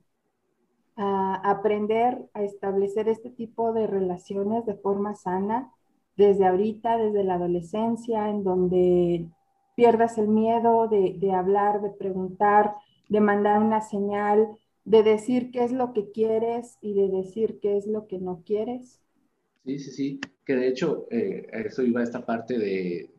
a 0.97 1.41
aprender 1.51 2.19
a 2.35 2.43
establecer 2.43 3.09
este 3.09 3.31
tipo 3.31 3.73
de 3.73 3.87
relaciones 3.87 4.67
de 4.67 4.75
forma 4.75 5.15
sana 5.15 5.73
desde 6.17 6.47
ahorita, 6.47 6.99
desde 6.99 7.25
la 7.25 7.35
adolescencia, 7.35 8.29
en 8.29 8.45
donde 8.45 9.27
pierdas 9.75 10.19
el 10.19 10.29
miedo 10.29 10.89
de, 10.89 11.33
hablar, 11.33 11.81
de 11.81 11.91
preguntar, 11.91 12.75
de 13.09 13.21
mandar 13.21 13.63
una 13.63 13.81
señal, 13.81 14.49
de 14.85 15.03
decir 15.03 15.51
qué 15.51 15.65
es 15.65 15.73
lo 15.73 15.93
que 15.93 16.11
quieres 16.11 16.77
y 16.83 16.95
de 16.95 17.09
decir 17.09 17.59
qué 17.61 17.77
es 17.77 17.87
lo 17.87 18.07
que 18.07 18.19
no 18.19 18.43
quieres. 18.45 19.01
Sí, 19.65 19.79
sí, 19.79 19.91
sí, 19.91 20.21
que 20.45 20.57
de 20.57 20.69
hecho 20.69 21.07
eh, 21.11 21.47
eso 21.53 21.83
iba 21.83 22.01
a 22.01 22.05
esta 22.05 22.25
parte 22.25 22.59
de 22.59 23.11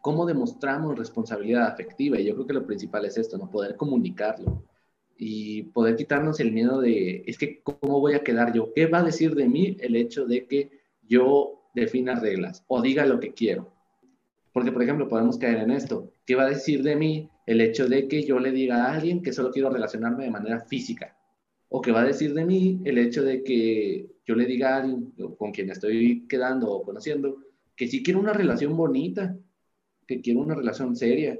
cómo 0.00 0.24
demostramos 0.24 0.98
responsabilidad 0.98 1.66
afectiva 1.66 2.18
y 2.18 2.24
yo 2.24 2.34
creo 2.34 2.46
que 2.46 2.52
lo 2.54 2.66
principal 2.66 3.04
es 3.04 3.18
esto, 3.18 3.36
no 3.36 3.50
poder 3.50 3.76
comunicarlo 3.76 4.62
y 5.18 5.64
poder 5.64 5.96
quitarnos 5.96 6.40
el 6.40 6.52
miedo 6.52 6.80
de, 6.80 7.24
es 7.26 7.38
que, 7.38 7.60
¿cómo 7.62 8.00
voy 8.00 8.14
a 8.14 8.22
quedar 8.22 8.52
yo? 8.52 8.72
¿Qué 8.74 8.86
va 8.86 8.98
a 8.98 9.04
decir 9.04 9.34
de 9.34 9.48
mí 9.48 9.76
el 9.80 9.96
hecho 9.96 10.26
de 10.26 10.46
que 10.46 10.70
yo 11.02 11.62
defina 11.74 12.18
reglas 12.18 12.64
o 12.68 12.82
diga 12.82 13.06
lo 13.06 13.20
que 13.20 13.32
quiero? 13.32 13.72
Porque, 14.52 14.72
por 14.72 14.82
ejemplo, 14.82 15.08
podemos 15.08 15.38
caer 15.38 15.58
en 15.58 15.70
esto. 15.70 16.12
¿Qué 16.24 16.34
va 16.34 16.44
a 16.44 16.50
decir 16.50 16.82
de 16.82 16.96
mí 16.96 17.30
el 17.46 17.60
hecho 17.60 17.88
de 17.88 18.08
que 18.08 18.22
yo 18.24 18.38
le 18.38 18.52
diga 18.52 18.86
a 18.86 18.94
alguien 18.94 19.22
que 19.22 19.32
solo 19.32 19.50
quiero 19.50 19.70
relacionarme 19.70 20.24
de 20.24 20.30
manera 20.30 20.60
física? 20.60 21.16
¿O 21.68 21.80
qué 21.80 21.92
va 21.92 22.00
a 22.02 22.06
decir 22.06 22.32
de 22.32 22.44
mí 22.44 22.80
el 22.84 22.98
hecho 22.98 23.22
de 23.22 23.42
que 23.42 24.06
yo 24.24 24.34
le 24.34 24.46
diga 24.46 24.74
a 24.74 24.78
alguien 24.78 25.12
con 25.38 25.52
quien 25.52 25.70
estoy 25.70 26.26
quedando 26.28 26.70
o 26.70 26.82
conociendo 26.82 27.38
que 27.76 27.88
sí 27.88 28.02
quiero 28.02 28.20
una 28.20 28.32
relación 28.32 28.76
bonita, 28.76 29.36
que 30.06 30.20
quiero 30.20 30.40
una 30.40 30.54
relación 30.54 30.96
seria, 30.96 31.38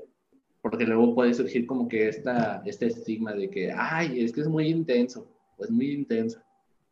porque 0.69 0.85
luego 0.85 1.15
puede 1.15 1.33
surgir 1.33 1.65
como 1.65 1.87
que 1.87 2.09
esta, 2.09 2.61
este 2.65 2.87
estigma 2.87 3.33
de 3.33 3.49
que, 3.49 3.71
ay, 3.71 4.25
es 4.25 4.33
que 4.33 4.41
es 4.41 4.49
muy 4.49 4.67
intenso, 4.67 5.29
o 5.57 5.63
es 5.63 5.71
muy 5.71 5.93
intensa. 5.93 6.45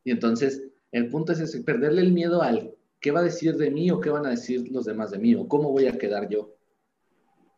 Y 0.04 0.12
entonces, 0.12 0.62
el 0.92 1.10
punto 1.10 1.32
es 1.32 1.40
ese, 1.40 1.60
perderle 1.64 2.02
el 2.02 2.12
miedo 2.12 2.40
al 2.40 2.72
qué 3.00 3.10
va 3.10 3.18
a 3.18 3.24
decir 3.24 3.56
de 3.56 3.72
mí 3.72 3.90
o 3.90 3.98
qué 3.98 4.10
van 4.10 4.26
a 4.26 4.30
decir 4.30 4.70
los 4.70 4.84
demás 4.84 5.10
de 5.10 5.18
mí 5.18 5.34
o 5.34 5.48
cómo 5.48 5.72
voy 5.72 5.88
a 5.88 5.98
quedar 5.98 6.28
yo. 6.28 6.50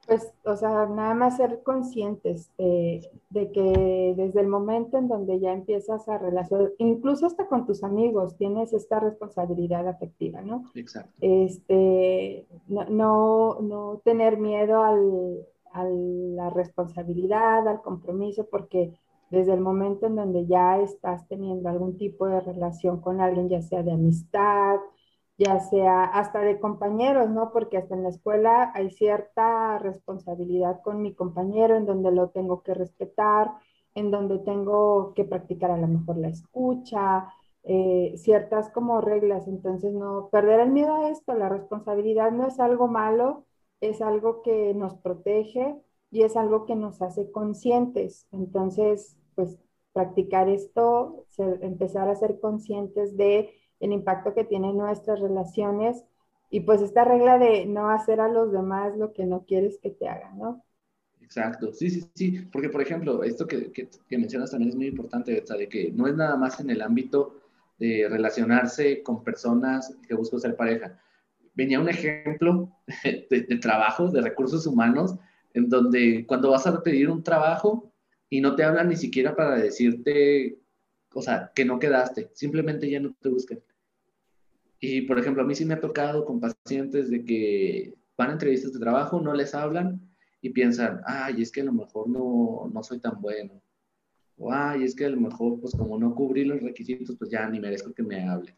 Pues, 0.07 0.33
o 0.45 0.57
sea, 0.57 0.87
nada 0.87 1.13
más 1.13 1.37
ser 1.37 1.63
conscientes 1.63 2.51
de, 2.57 3.07
de, 3.29 3.53
que 3.53 4.15
desde 4.17 4.41
el 4.41 4.47
momento 4.47 4.97
en 4.97 5.09
donde 5.09 5.39
ya 5.39 5.53
empiezas 5.53 6.09
a 6.09 6.17
relacionar, 6.17 6.73
incluso 6.79 7.27
hasta 7.27 7.47
con 7.47 7.67
tus 7.67 7.85
amigos, 7.85 8.39
tienes 8.39 8.73
esta 8.73 9.01
responsabilidad 9.01 9.87
afectiva, 9.87 10.41
¿no? 10.41 10.65
Exacto. 10.75 11.13
Este, 11.21 12.47
no, 12.69 12.87
no, 12.87 13.61
no 13.61 14.01
tener 14.03 14.39
miedo 14.39 14.83
al, 14.83 15.45
a 15.77 15.85
la 15.85 16.51
responsabilidad, 16.51 17.67
al 17.69 17.83
compromiso, 17.83 18.47
porque 18.51 18.93
desde 19.31 19.55
el 19.55 19.61
momento 19.61 20.07
en 20.07 20.17
donde 20.17 20.47
ya 20.47 20.79
estás 20.79 21.27
teniendo 21.29 21.69
algún 21.69 21.97
tipo 21.97 22.27
de 22.27 22.41
relación 22.41 23.01
con 23.01 23.21
alguien, 23.21 23.49
ya 23.49 23.63
sea 23.63 23.83
de 23.83 23.93
amistad, 23.93 24.77
ya 25.39 25.61
sea 25.61 26.05
hasta 26.05 26.41
de 26.41 26.61
compañeros, 26.61 27.29
¿no? 27.31 27.53
Porque 27.53 27.79
hasta 27.79 27.95
en 27.95 28.05
la 28.05 28.09
escuela 28.11 28.73
hay 28.75 28.91
cierta 28.91 29.79
responsabilidad 29.79 30.81
con 30.83 31.03
mi 31.03 31.15
compañero 31.15 31.77
en 31.77 31.87
donde 31.87 32.13
lo 32.13 32.31
tengo 32.31 32.63
que 32.63 32.75
respetar, 32.75 33.53
en 33.95 34.11
donde 34.11 34.39
tengo 34.39 35.13
que 35.15 35.25
practicar 35.25 35.71
a 35.71 35.77
lo 35.77 35.89
mejor 35.89 36.19
la 36.19 36.29
escucha, 36.29 37.29
eh, 37.65 38.15
ciertas 38.17 38.71
como 38.71 39.01
reglas. 39.01 39.49
Entonces, 39.49 39.93
no 39.93 40.29
perder 40.31 40.61
el 40.61 40.71
miedo 40.71 40.95
a 40.95 41.11
esto, 41.11 41.35
la 41.35 41.49
responsabilidad 41.49 42.31
no 42.31 42.47
es 42.47 42.61
algo 42.61 42.89
malo, 42.89 43.46
es 43.81 44.01
algo 44.01 44.43
que 44.43 44.75
nos 44.75 44.95
protege 44.95 45.77
y 46.11 46.23
es 46.23 46.37
algo 46.37 46.65
que 46.65 46.77
nos 46.77 47.03
hace 47.03 47.31
conscientes. 47.31 48.27
Entonces, 48.33 49.17
pues 49.35 49.59
practicar 49.93 50.49
esto, 50.49 51.27
empezar 51.39 52.09
a 52.09 52.17
ser 52.17 52.39
conscientes 52.41 53.17
de 53.17 53.51
el 53.81 53.93
impacto 53.93 54.35
que 54.35 54.45
tienen 54.45 54.77
nuestras 54.77 55.21
relaciones 55.21 56.05
y 56.51 56.61
pues 56.61 56.81
esta 56.81 57.05
regla 57.05 57.39
de 57.39 57.67
no 57.67 57.91
hacer 57.91 58.21
a 58.21 58.29
los 58.29 58.53
demás 58.53 58.97
lo 58.97 59.13
que 59.13 59.27
no 59.27 59.45
quieres 59.45 59.79
que 59.83 59.91
te 59.91 60.09
hagan, 60.09 60.39
¿no? 60.39 60.63
Exacto, 61.21 61.73
sí, 61.73 61.91
sí, 61.91 62.09
sí, 62.15 62.41
porque 62.53 62.69
por 62.69 62.83
ejemplo, 62.83 63.25
esto 63.25 63.47
que, 63.47 63.73
que, 63.73 64.19
mencionas 64.19 64.53
también 64.53 64.71
es 64.71 64.77
muy 64.77 64.87
importante, 64.87 65.33
de 65.41 65.69
que 65.69 65.91
no 65.91 66.07
es 66.07 66.15
nada 66.15 66.37
más 66.37 66.61
en 66.61 66.71
el 66.71 66.83
ámbito 66.83 67.35
de 67.79 68.07
relacionarse 68.09 69.03
con 69.03 69.25
personas 69.25 69.97
que 70.07 70.15
buscan 70.15 70.41
ser 70.41 70.57
pareja, 70.57 71.01
venía 71.57 71.81
un 71.81 71.89
ejemplo 71.89 72.71
de, 73.31 73.59
trabajo, 73.61 74.09
de 74.09 74.21
recursos 74.21 74.67
humanos, 74.67 75.17
en 75.55 75.69
donde 75.69 76.25
cuando 76.27 76.51
vas 76.51 76.67
a 76.67 76.83
pedir 76.83 77.11
un 77.11 77.25
trabajo 77.25 77.93
y 78.29 78.41
no 78.41 78.55
te 78.55 78.63
hablan 78.63 78.91
ni 78.91 78.97
siquiera 78.97 79.35
para 79.35 79.57
decirte, 79.57 80.59
o 81.13 81.23
sea, 81.23 81.51
que 81.55 81.65
no 81.65 81.79
quedaste, 81.79 82.31
simplemente 82.35 82.89
ya 82.89 83.01
no 83.01 83.17
te 83.21 83.31
buscan. 83.31 83.61
Y 84.79 85.03
por 85.03 85.19
ejemplo, 85.19 85.43
a 85.43 85.47
mí 85.47 85.55
sí 85.55 85.65
me 85.65 85.75
ha 85.75 85.81
tocado 85.81 86.27
con 86.27 86.39
pacientes 86.39 87.11
de 87.11 87.25
que 87.25 87.95
van 88.17 88.31
a 88.31 88.33
entrevistas 88.35 88.75
de 88.75 88.79
trabajo, 88.79 89.21
no 89.21 89.33
les 89.33 89.55
hablan 89.55 90.01
y 90.43 90.51
piensan, 90.51 91.01
ay, 91.07 91.41
es 91.41 91.51
que 91.51 91.63
a 91.63 91.65
lo 91.65 91.73
mejor 91.73 92.09
no, 92.09 92.71
no 92.73 92.83
soy 92.83 93.01
tan 93.01 93.21
bueno. 93.21 93.63
O 94.37 94.53
ay, 94.53 94.85
es 94.85 94.95
que 94.95 95.07
a 95.07 95.09
lo 95.09 95.19
mejor, 95.19 95.59
pues 95.61 95.75
como 95.75 95.99
no 95.99 96.15
cubrí 96.15 96.45
los 96.45 96.61
requisitos, 96.61 97.17
pues 97.17 97.31
ya 97.31 97.49
ni 97.49 97.59
merezco 97.59 97.95
que 97.95 98.03
me 98.03 98.23
hablen. 98.29 98.55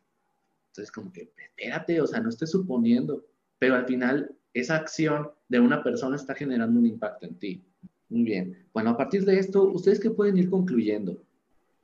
Entonces, 0.79 0.93
como 0.93 1.13
que, 1.13 1.33
espérate, 1.37 2.01
o 2.01 2.07
sea, 2.07 2.21
no 2.21 2.29
estés 2.29 2.53
suponiendo, 2.53 3.25
pero 3.59 3.75
al 3.75 3.85
final 3.85 4.31
esa 4.55 4.77
acción 4.77 5.29
de 5.49 5.59
una 5.59 5.83
persona 5.83 6.15
está 6.15 6.37
generando 6.37 6.79
un 6.79 6.87
impacto 6.87 7.27
en 7.27 7.37
ti. 7.37 7.65
Muy 8.09 8.23
bien. 8.23 8.69
Bueno, 8.73 8.91
a 8.91 8.97
partir 8.97 9.25
de 9.25 9.41
esto, 9.41 9.65
¿ustedes 9.65 9.99
qué 9.99 10.11
pueden 10.11 10.37
ir 10.39 10.49
concluyendo? 10.49 11.21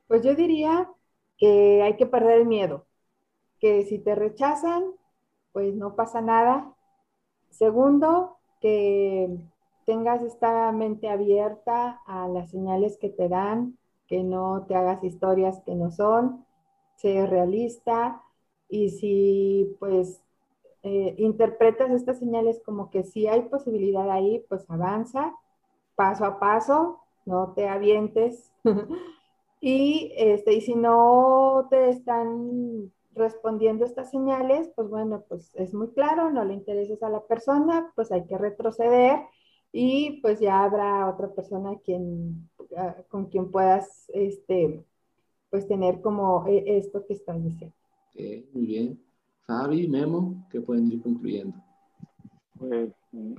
Pues 0.07 0.23
yo 0.23 0.33
diría 0.33 0.89
que 1.37 1.81
hay 1.83 1.97
que 1.97 2.05
perder 2.05 2.39
el 2.39 2.47
miedo, 2.47 2.85
que 3.59 3.83
si 3.83 3.99
te 3.99 4.15
rechazan, 4.15 4.85
pues 5.51 5.75
no 5.75 5.97
pasa 5.97 6.21
nada. 6.21 6.73
Segundo, 7.49 8.37
que 8.61 9.29
tengas 9.85 10.23
esta 10.23 10.71
mente 10.71 11.09
abierta 11.09 11.99
a 12.05 12.29
las 12.29 12.49
señales 12.49 12.97
que 12.97 13.09
te 13.09 13.27
dan, 13.27 13.77
que 14.07 14.23
no 14.23 14.65
te 14.69 14.75
hagas 14.75 15.03
historias 15.03 15.61
que 15.65 15.75
no 15.75 15.91
son, 15.91 16.45
sé 16.95 17.25
realista, 17.25 18.21
y 18.69 18.89
si 18.89 19.75
pues 19.79 20.21
eh, 20.83 21.15
interpretas 21.17 21.91
estas 21.91 22.19
señales 22.19 22.61
como 22.63 22.89
que 22.89 23.03
si 23.03 23.27
hay 23.27 23.41
posibilidad 23.43 24.09
ahí, 24.11 24.45
pues 24.49 24.69
avanza 24.69 25.35
paso 25.95 26.25
a 26.25 26.39
paso, 26.39 26.99
no 27.25 27.53
te 27.53 27.67
avientes. 27.67 28.51
y, 29.61 30.11
este, 30.15 30.53
y 30.53 30.61
si 30.61 30.75
no 30.75 31.67
te 31.69 31.89
están 31.89 32.91
respondiendo 33.13 33.85
estas 33.85 34.11
señales, 34.11 34.69
pues 34.75 34.89
bueno, 34.89 35.23
pues 35.27 35.55
es 35.55 35.73
muy 35.73 35.87
claro, 35.89 36.29
no 36.31 36.43
le 36.43 36.53
intereses 36.53 37.01
a 37.01 37.09
la 37.09 37.21
persona, 37.21 37.91
pues 37.95 38.11
hay 38.11 38.25
que 38.25 38.37
retroceder 38.37 39.21
y 39.71 40.21
pues 40.21 40.39
ya 40.39 40.63
habrá 40.63 41.09
otra 41.09 41.29
persona 41.33 41.79
quien, 41.83 42.49
con 43.07 43.25
quien 43.27 43.51
puedas 43.51 44.09
este, 44.13 44.83
pues 45.49 45.67
tener 45.67 46.01
como 46.01 46.45
eh, 46.47 46.77
esto 46.77 47.05
que 47.05 47.13
estás 47.13 47.41
diciendo 47.41 47.75
muy 48.53 48.65
bien. 48.65 48.99
Fabi, 49.45 49.87
Memo, 49.87 50.47
que 50.51 50.61
pueden 50.61 50.91
ir 50.91 51.01
concluyendo. 51.01 51.55
Pues 52.57 52.89
mm, 53.11 53.33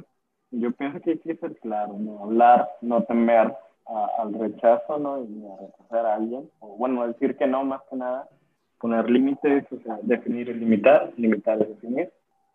yo 0.53 0.73
pienso 0.73 1.01
que 1.01 1.13
hay 1.13 1.19
que 1.19 1.37
ser 1.37 1.57
claro, 1.59 1.97
¿no? 1.99 2.23
Hablar, 2.23 2.69
no 2.81 3.03
temer 3.05 3.55
al 3.87 4.35
rechazo, 4.35 4.99
¿no? 4.99 5.25
Y 5.25 5.45
a 5.47 5.57
rechazar 5.67 6.07
a 6.07 6.15
alguien. 6.17 6.51
O 6.61 6.77
bueno, 6.77 7.07
decir 7.07 7.37
que 7.37 7.47
no, 7.47 7.65
más 7.65 7.83
que 7.91 7.97
nada. 7.97 8.29
Poner 8.79 9.09
límites, 9.09 9.65
o 9.73 9.81
sea, 9.81 9.99
definir 10.03 10.49
y 10.49 10.55
limitar. 10.55 11.13
Limitar 11.17 11.61
es 11.63 11.69
definir. 11.69 12.11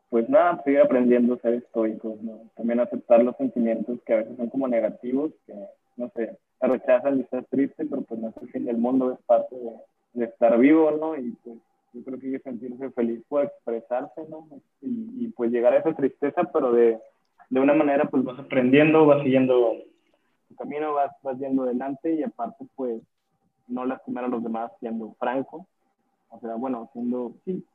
Pues 0.09 0.30
nada, 0.30 0.61
seguir 0.63 0.82
aprendiendo 0.82 1.36
a 1.36 1.39
ser 1.39 1.55
estoicos, 1.55 2.22
¿no? 2.22 2.41
También 2.55 2.80
aceptar 2.80 3.24
los 3.24 3.36
sentimientos 3.38 3.99
que 4.05 4.13
a 4.13 4.17
veces 4.17 4.36
son 4.38 4.49
como 4.49 4.67
negativos, 4.67 5.32
que, 5.45 5.53
no 5.95 6.09
sé, 6.15 6.38
rechazan 6.59 7.17
y 7.17 7.22
estás 7.22 7.47
triste, 7.47 7.86
pero 7.86 8.01
pues 8.01 8.19
no 8.19 8.30
es 8.30 8.55
el 8.55 8.78
mundo, 8.78 9.13
es 9.13 9.19
parte 9.26 9.55
de 10.13 10.26
estar 10.26 10.57
vivo, 10.59 10.91
¿no? 10.91 11.15
Y 11.15 11.32
pues 11.43 11.57
yo 11.94 12.04
creo 12.04 12.20
que 12.20 12.28
hay 12.28 12.32
que 12.34 12.39
sentirse 12.39 12.89
feliz 12.92 13.22
por 13.28 13.44
expresarse, 13.44 14.22
¿no? 14.30 14.48
Y, 14.82 15.26
y 15.26 15.28
pues 15.30 15.52
llegar 15.52 15.74
a 15.74 15.80
esa 15.80 15.94
tristeza, 15.94 16.44
pero 16.52 16.72
de, 16.72 17.00
de, 17.50 17.60
una 17.60 17.74
manera 17.74 18.06
pues 18.06 18.24
vas 18.24 18.39
aprendiendo, 18.39 19.06
vas 19.06 19.24
siguiendo 19.24 19.74
tu 20.48 20.56
camino, 20.56 20.94
vas, 20.94 21.12
vas 21.22 21.38
yendo 21.38 21.64
adelante 21.64 22.14
y 22.14 22.24
aparte 22.24 22.66
pues 22.76 23.02
no 23.68 23.86
lastimar 23.86 24.26
a 24.26 24.30
los 24.30 24.44
demás 24.44 24.72
siendo 24.80 25.14
franco, 25.20 25.68
o 26.30 26.39
sea, 26.39 26.56
bueno, 26.56 26.89
siendo, 26.94 27.34
sí, 27.46 27.66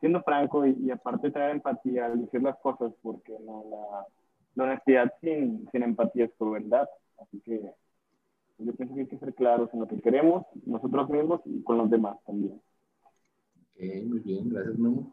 siendo 0.00 0.22
franco 0.22 0.66
y, 0.66 0.90
aparte 0.90 1.30
traer 1.30 1.52
empatía 1.52 2.06
al 2.06 2.20
decir 2.20 2.42
las 2.42 2.58
cosas, 2.58 2.92
porque 3.02 3.32
no, 3.44 3.64
la, 3.70 4.06
la 4.56 4.64
honestidad 4.64 5.12
sin, 5.20 5.68
sin 5.70 5.82
empatía 5.82 6.24
es 6.24 6.32
verdad, 6.38 6.88
así 7.18 7.40
que 7.40 7.60
yo 8.58 8.72
pienso 8.74 8.94
que 8.94 9.02
hay 9.02 9.06
que 9.06 9.18
ser 9.18 9.34
claros 9.34 9.72
en 9.72 9.80
lo 9.80 9.88
que 9.88 10.00
queremos, 10.00 10.44
nosotros 10.66 11.08
mismos 11.10 11.40
y 11.44 11.62
con 11.62 11.78
los 11.78 11.90
demás 11.90 12.16
también. 12.24 12.60
Muy 13.82 14.20
bien, 14.20 14.48
gracias, 14.48 14.78
Memo. 14.78 15.12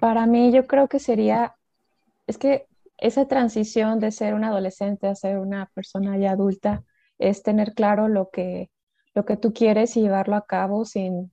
Para 0.00 0.26
mí 0.26 0.50
yo 0.52 0.66
creo 0.66 0.88
que 0.88 0.98
sería, 0.98 1.54
es 2.26 2.38
que 2.38 2.66
esa 2.98 3.28
transición 3.28 4.00
de 4.00 4.10
ser 4.10 4.34
un 4.34 4.44
adolescente 4.44 5.06
a 5.06 5.14
ser 5.14 5.38
una 5.38 5.70
persona 5.74 6.18
ya 6.18 6.32
adulta 6.32 6.82
es 7.18 7.42
tener 7.42 7.74
claro 7.74 8.08
lo 8.08 8.30
que, 8.30 8.70
lo 9.14 9.24
que 9.24 9.36
tú 9.36 9.52
quieres 9.52 9.96
y 9.96 10.02
llevarlo 10.02 10.36
a 10.36 10.46
cabo 10.46 10.84
sin, 10.84 11.32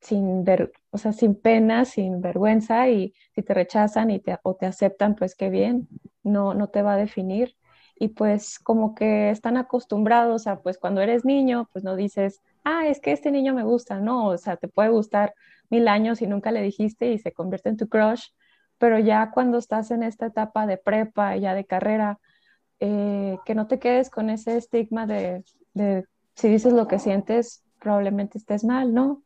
sin, 0.00 0.42
ver, 0.44 0.72
o 0.90 0.98
sea, 0.98 1.12
sin 1.12 1.34
pena, 1.34 1.84
sin 1.84 2.20
vergüenza 2.20 2.88
y 2.88 3.14
si 3.34 3.42
te 3.42 3.54
rechazan 3.54 4.10
y 4.10 4.20
te, 4.20 4.38
o 4.42 4.56
te 4.56 4.66
aceptan, 4.66 5.14
pues 5.14 5.36
qué 5.36 5.50
bien, 5.50 5.88
no, 6.24 6.54
no 6.54 6.68
te 6.68 6.82
va 6.82 6.94
a 6.94 6.96
definir 6.96 7.56
y 7.94 8.08
pues 8.08 8.58
como 8.58 8.94
que 8.94 9.30
están 9.30 9.56
acostumbrados 9.56 10.46
a, 10.46 10.60
pues 10.62 10.78
cuando 10.78 11.00
eres 11.00 11.24
niño, 11.24 11.68
pues 11.72 11.84
no 11.84 11.96
dices, 11.96 12.40
ah, 12.68 12.86
es 12.86 13.00
que 13.00 13.12
este 13.12 13.30
niño 13.30 13.54
me 13.54 13.64
gusta, 13.64 13.98
no, 13.98 14.28
o 14.28 14.38
sea, 14.38 14.56
te 14.56 14.68
puede 14.68 14.90
gustar 14.90 15.34
mil 15.70 15.88
años 15.88 16.20
y 16.20 16.26
nunca 16.26 16.52
le 16.52 16.60
dijiste 16.62 17.10
y 17.12 17.18
se 17.18 17.32
convierte 17.32 17.70
en 17.70 17.78
tu 17.78 17.88
crush, 17.88 18.26
pero 18.76 18.98
ya 18.98 19.30
cuando 19.32 19.56
estás 19.58 19.90
en 19.90 20.02
esta 20.02 20.26
etapa 20.26 20.66
de 20.66 20.76
prepa, 20.76 21.36
ya 21.36 21.54
de 21.54 21.64
carrera, 21.64 22.18
eh, 22.80 23.38
que 23.46 23.54
no 23.54 23.66
te 23.66 23.78
quedes 23.78 24.10
con 24.10 24.28
ese 24.28 24.56
estigma 24.56 25.06
de, 25.06 25.44
de 25.72 26.04
si 26.34 26.48
dices 26.48 26.74
lo 26.74 26.86
que 26.86 26.98
sientes, 26.98 27.64
probablemente 27.80 28.38
estés 28.38 28.64
mal, 28.64 28.92
¿no? 28.92 29.22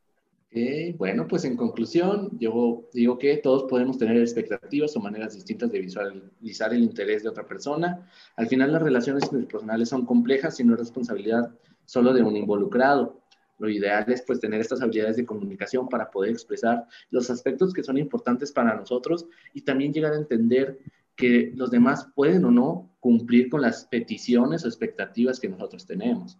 bueno, 0.99 1.27
pues 1.27 1.45
en 1.45 1.57
conclusión, 1.57 2.29
yo 2.39 2.87
digo 2.93 3.17
que 3.17 3.37
todos 3.37 3.63
podemos 3.63 3.97
tener 3.97 4.17
expectativas 4.17 4.95
o 4.95 4.99
maneras 4.99 5.33
distintas 5.33 5.71
de 5.71 5.79
visualizar 5.79 6.71
el 6.73 6.83
interés 6.83 7.23
de 7.23 7.29
otra 7.29 7.47
persona. 7.47 8.07
Al 8.35 8.47
final 8.47 8.71
las 8.71 8.83
relaciones 8.83 9.23
interpersonales 9.23 9.89
son 9.89 10.05
complejas 10.05 10.59
y 10.59 10.63
no 10.63 10.73
es 10.73 10.79
responsabilidad 10.79 11.51
solo 11.85 12.13
de 12.13 12.21
un 12.21 12.37
involucrado. 12.37 13.22
Lo 13.63 13.69
ideal 13.69 14.03
es 14.11 14.21
pues 14.23 14.41
tener 14.41 14.59
estas 14.59 14.81
habilidades 14.81 15.15
de 15.15 15.25
comunicación 15.25 15.87
para 15.87 16.11
poder 16.11 16.31
expresar 16.31 16.85
los 17.11 17.29
aspectos 17.29 17.73
que 17.73 17.81
son 17.81 17.97
importantes 17.97 18.51
para 18.51 18.75
nosotros 18.75 19.25
y 19.53 19.61
también 19.61 19.93
llegar 19.93 20.11
a 20.11 20.17
entender 20.17 20.79
que 21.15 21.53
los 21.55 21.71
demás 21.71 22.09
pueden 22.13 22.43
o 22.43 22.51
no 22.51 22.93
cumplir 22.99 23.49
con 23.49 23.61
las 23.61 23.85
peticiones 23.85 24.65
o 24.65 24.67
expectativas 24.67 25.39
que 25.39 25.47
nosotros 25.47 25.85
tenemos 25.85 26.37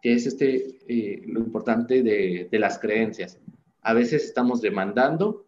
que 0.00 0.12
es 0.12 0.26
este, 0.26 0.78
eh, 0.86 1.22
lo 1.26 1.40
importante 1.40 2.02
de, 2.02 2.48
de, 2.50 2.58
las 2.58 2.78
creencias. 2.78 3.38
A 3.80 3.94
veces 3.94 4.24
estamos 4.24 4.60
demandando 4.60 5.46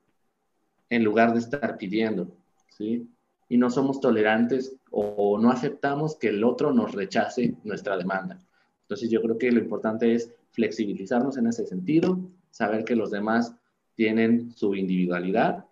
en 0.88 1.04
lugar 1.04 1.34
de 1.34 1.40
estar 1.40 1.76
pidiendo, 1.76 2.34
¿sí? 2.70 3.06
Y 3.50 3.58
no 3.58 3.68
somos 3.68 4.00
tolerantes 4.00 4.74
o, 4.90 5.38
no 5.38 5.50
aceptamos 5.50 6.16
que 6.16 6.28
el 6.28 6.42
otro 6.42 6.72
nos 6.72 6.92
rechace 6.92 7.54
nuestra 7.64 7.98
demanda. 7.98 8.38
Entonces 8.86 9.10
yo 9.10 9.20
creo 9.20 9.36
que 9.36 9.52
lo 9.52 9.60
importante 9.60 10.14
es 10.14 10.32
flexibilizarnos 10.56 11.36
en 11.36 11.46
ese 11.46 11.66
sentido, 11.66 12.18
saber 12.50 12.84
que 12.84 12.96
los 12.96 13.10
demás 13.10 13.54
tienen 13.94 14.50
su 14.52 14.74
individualidad 14.74 15.66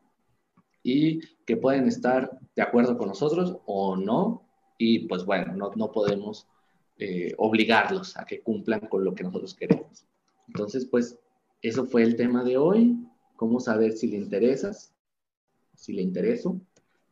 y 0.82 1.20
que 1.47 1.57
pueden 1.57 1.89
estar 1.89 2.39
de 2.55 2.62
acuerdo 2.62 2.97
con 2.97 3.09
nosotros 3.09 3.57
o 3.64 3.97
no. 3.97 4.47
Y 4.78 5.09
pues 5.09 5.24
bueno, 5.24 5.57
no, 5.57 5.72
no 5.74 5.91
podemos 5.91 6.47
eh, 6.99 7.32
obligarlos 7.39 8.16
a 8.16 8.26
que 8.26 8.43
cumplan 8.43 8.80
con 8.80 9.05
lo 9.05 9.14
que 9.14 9.24
nosotros 9.24 9.55
queremos. 9.55 10.07
Entonces, 10.47 10.85
pues, 10.85 11.18
eso 11.62 11.87
fue 11.87 12.03
el 12.03 12.16
tema 12.16 12.45
de 12.45 12.59
hoy. 12.59 12.97
¿Cómo 13.37 13.61
saber 13.61 13.93
si 13.93 14.09
le 14.09 14.18
interesas? 14.18 14.95
Si 15.74 15.95
le 15.95 16.03
intereso. 16.03 16.61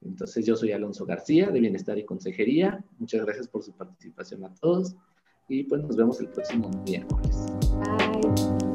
Entonces, 0.03 0.45
yo 0.45 0.57
soy 0.57 0.73
Alonso 0.73 1.07
García 1.07 1.51
de 1.51 1.61
Bienestar 1.61 1.99
y 1.99 2.05
Consejería. 2.05 2.85
Muchas 2.99 3.25
gracias 3.25 3.49
por 3.49 3.63
su 3.63 3.73
participación 3.73 4.45
a 4.45 4.55
todos 4.55 4.95
y 5.49 5.65
pues 5.65 5.83
nos 5.83 5.97
vemos 5.97 6.21
el 6.21 6.29
próximo 6.29 6.71
miércoles. 6.87 7.62
Bye. 8.23 8.72